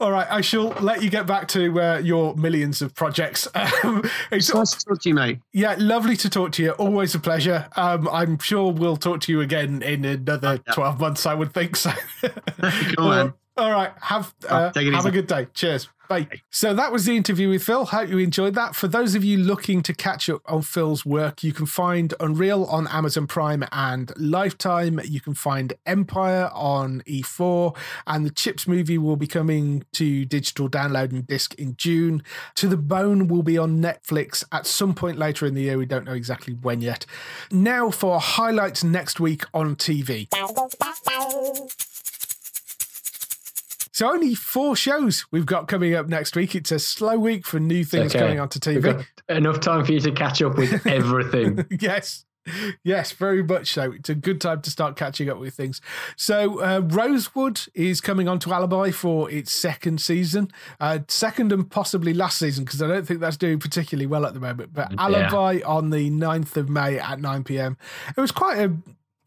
[0.00, 3.48] All right, I shall let you get back to uh, your millions of projects.
[3.84, 5.38] Um, it's, Nice to talk to you, mate.
[5.52, 6.70] yeah, lovely to talk to you.
[6.72, 7.66] Always a pleasure.
[7.76, 10.74] Um, I'm sure we'll talk to you again in another yeah.
[10.74, 11.90] 12 months, I would think so.
[12.96, 13.34] Cool, man.
[13.56, 15.46] All right, have uh, take it have a good day.
[15.54, 15.88] Cheers.
[16.08, 16.28] Bye.
[16.50, 17.86] So that was the interview with Fil.
[17.86, 18.74] Hope you enjoyed that.
[18.74, 22.64] For those of you looking to catch up on Fil's work, you can find Unreal
[22.66, 25.00] on Amazon Prime and Lifetime.
[25.04, 27.76] You can find Empire on E4,
[28.06, 32.22] and the Chips movie will be coming to digital download and disc in June.
[32.56, 35.78] To the Bone will be on Netflix at some point later in the year.
[35.78, 37.06] We don't know exactly when yet.
[37.50, 40.28] Now for highlights next week on TV.
[43.94, 46.56] So only four shows we've got coming up next week.
[46.56, 48.18] It's a slow week for new things Okay.
[48.24, 49.06] coming onto TV.
[49.28, 51.64] enough time for you to catch up with everything.
[51.80, 52.24] yes.
[52.82, 53.92] Yes, very much so.
[53.92, 55.80] It's a good time to start catching up with things.
[56.16, 61.70] So, uh, Rosewood is coming on to Alibi for its second season, uh, second and
[61.70, 64.74] possibly last season, because I don't think that's doing particularly well at the moment.
[64.74, 67.78] But Alibi on the 9th of May at 9 p.m.
[68.14, 68.72] It was quite a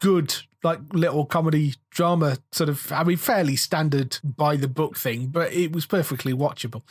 [0.00, 5.26] good, like, little comedy drama, sort of, I mean, fairly standard by the book thing,
[5.28, 6.82] but it was perfectly watchable.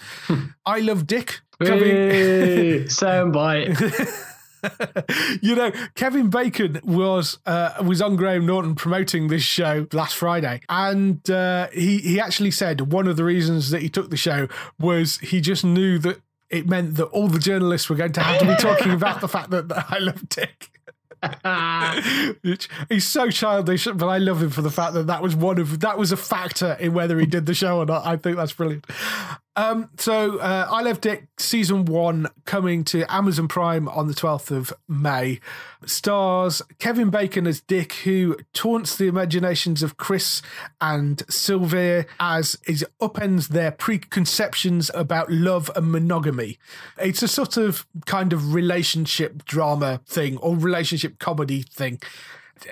[0.65, 1.41] I Love Dick.
[1.59, 4.23] Hey, soundbite.
[5.41, 10.61] you know, Kevin Bacon was uh, was on Graham Norton promoting this show last Friday,
[10.69, 14.47] and uh, he he actually said one of the reasons that he took the show
[14.79, 18.39] was he just knew that it meant that all the journalists were going to have
[18.39, 20.71] to be talking about the fact that, that I love Dick.
[22.89, 25.79] He's so childish, but I love him for the fact that that was one of
[25.79, 28.05] that was a factor in whether he did the show or not.
[28.05, 28.85] I think that's brilliant.
[29.57, 34.51] Um, so uh, I Love Dick season one coming to Amazon Prime on the 12th
[34.55, 35.39] of May.
[35.83, 40.43] Stars Kevin Bacon as Dick, who taunts the imaginations of Chris
[40.79, 46.59] and Sylvia as he upends their preconceptions about love and monogamy.
[46.99, 51.99] It's a sort of kind of relationship drama thing or relationship comedy thing.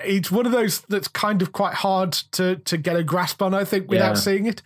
[0.03, 3.55] It's one of those that's kind of quite hard to to get a grasp on,
[3.55, 4.21] I think, without Yeah.
[4.21, 4.61] seeing it.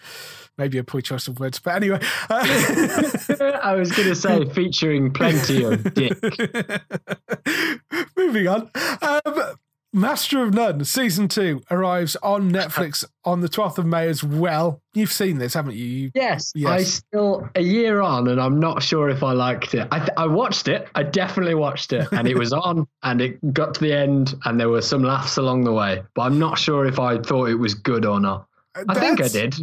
[0.60, 2.00] Maybe a poor choice of words, but anyway.
[2.30, 2.46] uh,
[3.64, 6.18] I was going to say featuring plenty of dick.
[8.18, 8.70] Moving on.
[9.02, 9.56] Um,
[9.94, 14.82] Master of None season two arrives on Netflix on the 12th of May as well.
[14.94, 15.86] You've seen this, haven't you?
[15.86, 16.70] you Yes, Yes.
[16.70, 19.88] I still a year on, and I'm not sure if I liked it.
[19.92, 20.88] I th- I watched it.
[20.94, 24.60] I definitely watched it, and it was on, and it got to the end, and
[24.60, 26.04] there were some laughs along the way.
[26.14, 28.46] But I'm not sure if I thought it was good or not.
[28.88, 29.56] I think I did.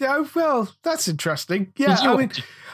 [0.00, 1.72] Yeah, well, that's interesting.
[1.76, 2.32] Yeah, I mean.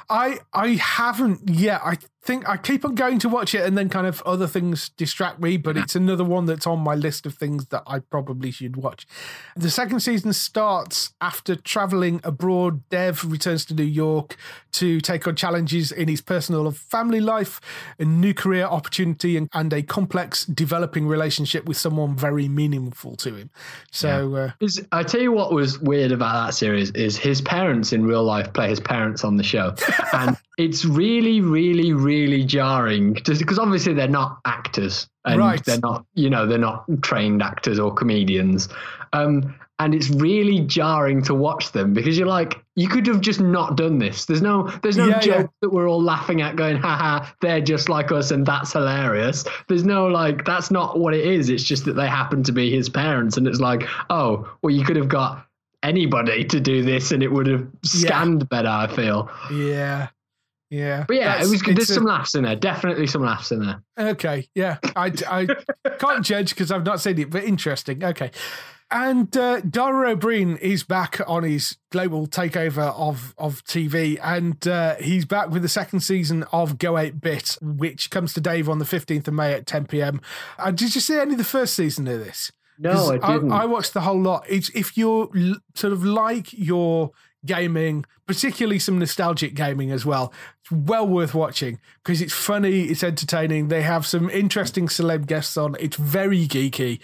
[0.08, 1.80] I I haven't yet.
[1.84, 4.88] I think I keep on going to watch it, and then kind of other things
[4.90, 5.56] distract me.
[5.56, 9.06] But it's another one that's on my list of things that I probably should watch.
[9.54, 12.88] The second season starts after traveling abroad.
[12.88, 14.36] Dev returns to New York
[14.72, 17.60] to take on challenges in his personal and family life,
[17.98, 23.34] a new career opportunity, and, and a complex developing relationship with someone very meaningful to
[23.34, 23.50] him.
[23.90, 24.34] So.
[24.34, 24.50] Uh,
[24.92, 28.52] I tell you what was weird about that series is his parents in real life
[28.52, 29.74] play his parents on the show,
[30.12, 35.64] and it's really, really, really jarring because obviously they're not actors and Right.
[35.64, 38.68] they're not, you know, they're not trained actors or comedians,
[39.12, 43.40] um, and it's really jarring to watch them because you're like, you could have just
[43.40, 44.24] not done this.
[44.24, 45.46] There's no, there's no Yeah, joke yeah.
[45.60, 49.44] that we're all laughing at, going, haha, they're just like us, and that's hilarious.
[49.68, 51.50] There's no like, that's not what it is.
[51.50, 54.82] It's just that they happen to be his parents, and it's like, oh, well, you
[54.84, 55.46] could have got
[55.82, 58.68] anybody to do this, and it would have scanned better.
[58.68, 60.08] I feel, yeah.
[60.70, 61.04] Yeah.
[61.06, 61.62] but yeah, it was.
[61.62, 62.56] There's a- some laughs in there.
[62.56, 63.82] Definitely some laughs in there.
[63.98, 65.46] Okay, yeah, I, I
[65.98, 68.02] can't judge because I've not seen it, but interesting.
[68.02, 68.30] Okay,
[68.90, 74.66] and uh, Dara Ó Briain is back on his global takeover of of TV, and
[74.66, 78.68] uh, he's back with the second season of Go Eight Bit, which comes to Dave
[78.68, 80.20] on the fifteenth of May at ten pm.
[80.58, 82.50] Uh, did you see any of the first season of this?
[82.78, 83.52] No, I didn't.
[83.52, 84.44] I, watched the whole lot.
[84.48, 87.12] It's if you're l- sort of like your
[87.46, 90.32] gaming, particularly some nostalgic gaming as well.
[90.62, 93.68] It's well worth watching because it's funny, it's entertaining.
[93.68, 95.76] They have some interesting celeb guests on.
[95.78, 96.98] It's very geeky,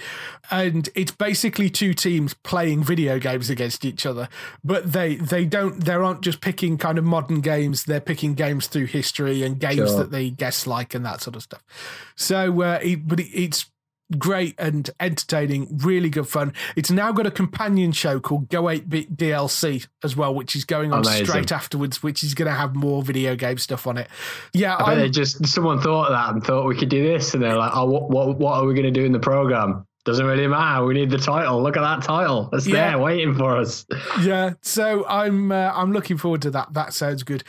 [0.50, 4.28] and it's basically two teams playing video games against each other.
[4.64, 7.84] But they they don't they aren't just picking kind of modern games.
[7.84, 9.98] They're picking games through history and games Sure.
[9.98, 11.62] that they guests like and that sort of stuff.
[12.16, 13.66] So, uh, it, but it, it's
[14.18, 16.52] great and entertaining, really good fun.
[16.76, 20.64] It's now got a companion show called Go 8 Bit DLC as well, which is
[20.64, 21.26] going on Amazing.
[21.26, 24.08] straight afterwards, which is going to have more video game stuff on it.
[24.52, 27.34] Yeah, I bet they just someone thought of that and thought we could do this,
[27.34, 29.86] and they're like, "Oh, what what, what are we going to do in the program?
[30.04, 30.84] Doesn't really matter.
[30.84, 31.62] We need the title.
[31.62, 32.48] Look at that title.
[32.52, 32.90] It's Yeah.
[32.90, 33.86] there waiting for us."
[34.22, 34.54] yeah.
[34.62, 36.72] So I'm uh, I'm looking forward to that.
[36.72, 37.44] That sounds good.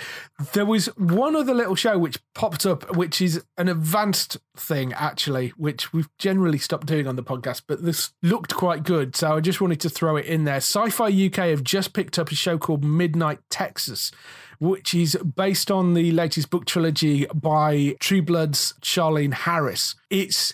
[0.53, 5.49] There was one other little show which popped up, which is an advanced thing actually,
[5.57, 9.39] which we've generally stopped doing on the podcast, but this looked quite good, so I
[9.39, 10.59] just wanted to throw it in there.
[10.59, 14.11] Syfy UK have just picked up a show called Midnight Texas.
[14.59, 19.95] Which is based on the latest book trilogy by True Blood's Charlaine Harris.
[20.09, 20.53] It's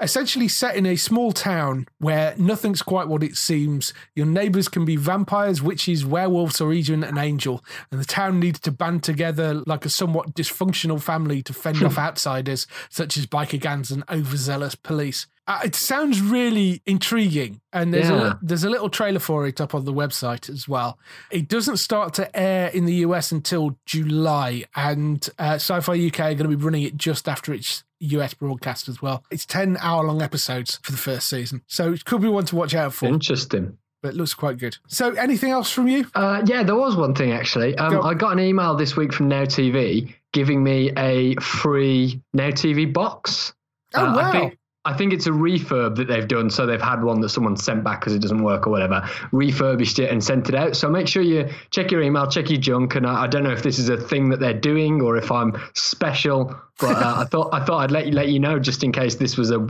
[0.00, 3.92] essentially set in a small town where nothing's quite what it seems.
[4.14, 7.64] Your neighbors can be vampires, witches, werewolves, or even an angel.
[7.90, 11.86] And the town needs to band together like a somewhat dysfunctional family to fend hmm.
[11.86, 15.26] off outsiders, such as biker gangs and overzealous police.
[15.50, 18.34] Uh, it sounds really intriguing, and there's Yeah.
[18.34, 20.96] a there's a little trailer for it up on the website as well.
[21.32, 26.34] It doesn't start to air in the US until July, and uh, Syfy UK are
[26.34, 29.24] going to be running it just after its US broadcast as well.
[29.30, 32.54] It's ten hour long episodes for the first season, so it could be one to
[32.56, 33.06] watch out for.
[33.06, 33.76] Interesting.
[34.02, 34.78] But it looks quite good.
[34.86, 36.06] So, anything else from you?
[36.14, 37.76] Uh, yeah, there was one thing actually.
[37.76, 38.02] Um, Go.
[38.02, 42.90] I got an email this week from Now TV giving me a free Now TV
[42.90, 43.52] box.
[43.94, 44.28] Oh Uh, wow!
[44.28, 46.48] I think I think it's a refurb that they've done.
[46.48, 49.98] So they've had one that someone sent back because it doesn't work or whatever, refurbished
[49.98, 50.74] it and sent it out.
[50.74, 52.94] So make sure you check your email, check your junk.
[52.94, 55.30] And I, I don't know if this is a thing that they're doing or if
[55.30, 58.82] I'm special, but uh, I thought I thought I'd let you let you know just
[58.82, 59.60] in case this was a,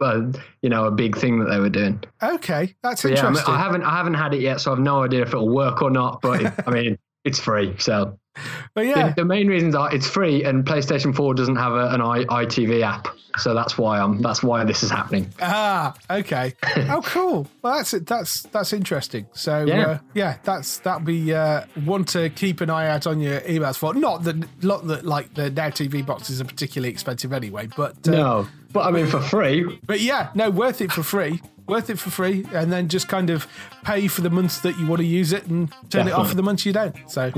[0.00, 0.32] a
[0.62, 2.02] you know a big thing that they were doing.
[2.20, 3.54] okay, that's But yeah, I, mean, interesting.
[3.54, 5.90] I haven't I haven't had it yet, so I've no idea if it'll work or
[5.90, 6.20] not.
[6.20, 8.18] But it, I mean, it's free, so
[8.74, 11.88] but yeah, the, the main reasons are it's free and PlayStation 4 doesn't have a,
[11.88, 13.08] an I, ITV app,
[13.38, 15.32] so that's why I'm that's why this is happening.
[15.40, 16.54] Ah, okay.
[16.88, 17.46] oh, cool.
[17.62, 18.06] Well, that's it.
[18.06, 19.26] That's that's interesting.
[19.32, 19.86] So yeah, Yeah.
[19.86, 23.76] uh, yeah that's that'll be uh, one to keep an eye out on your emails
[23.76, 23.94] for.
[23.94, 28.12] Not that not that like the Now TV boxes are particularly expensive anyway, but uh,
[28.12, 29.78] No, but I mean for free.
[29.86, 31.40] but yeah, no, worth it for free.
[31.68, 33.46] Worth it for free, and then just kind of
[33.84, 36.34] pay for the months that you want to use it, and turn it off for
[36.34, 36.96] the months you don't.
[37.10, 37.30] So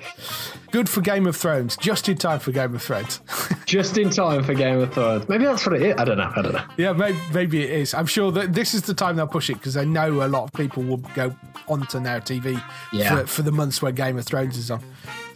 [0.70, 1.76] good for Game of Thrones.
[1.76, 3.20] Just in time for Game of Thrones.
[3.66, 5.28] Just in time for Game of Thrones.
[5.28, 5.94] Maybe that's what it is.
[5.98, 6.32] I don't know.
[6.34, 6.64] I don't know.
[6.76, 7.94] Yeah, maybe, maybe it is.
[7.94, 10.44] I'm sure that this is the time they'll push it because I know a lot
[10.44, 11.34] of people will go
[11.68, 12.60] onto Now TV
[12.92, 13.20] Yeah.
[13.20, 14.82] for, for the months where Game of Thrones is on.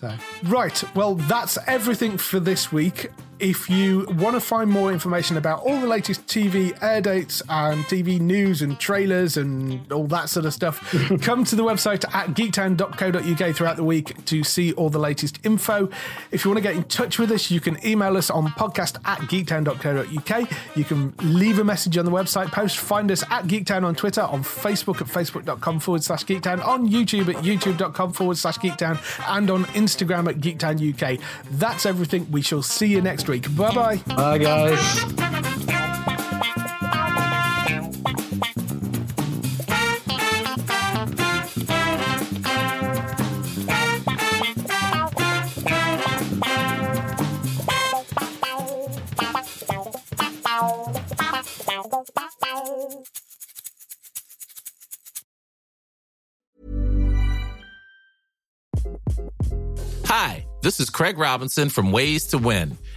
[0.01, 0.13] So,
[0.45, 3.11] right, well, that's everything for this week.
[3.43, 7.85] If you want to find more information about all the latest TV air dates and
[7.87, 10.79] TV news and trailers and all that sort of stuff,
[11.23, 15.91] come to the website at geektown.co.uk throughout the week to see all the latest info.
[16.31, 18.99] If you want to get in touch with us, you can email us on podcast
[19.05, 20.77] at geektown.co.uk.
[20.77, 22.79] You can leave a message on the website post.
[22.79, 27.29] Find us at Geektown on Twitter, on Facebook at facebook.com forward slash geektown, on YouTube
[27.35, 29.01] at youtube.com forward slash geektown,
[29.37, 31.19] and on Instagram at geektown UK.
[31.51, 32.31] That's everything.
[32.31, 33.32] We shall see you next week.
[33.41, 33.97] Bye bye.
[34.15, 35.13] Bye, guys.
[60.05, 62.77] Hi, this is Craig Robinson from Ways to Win,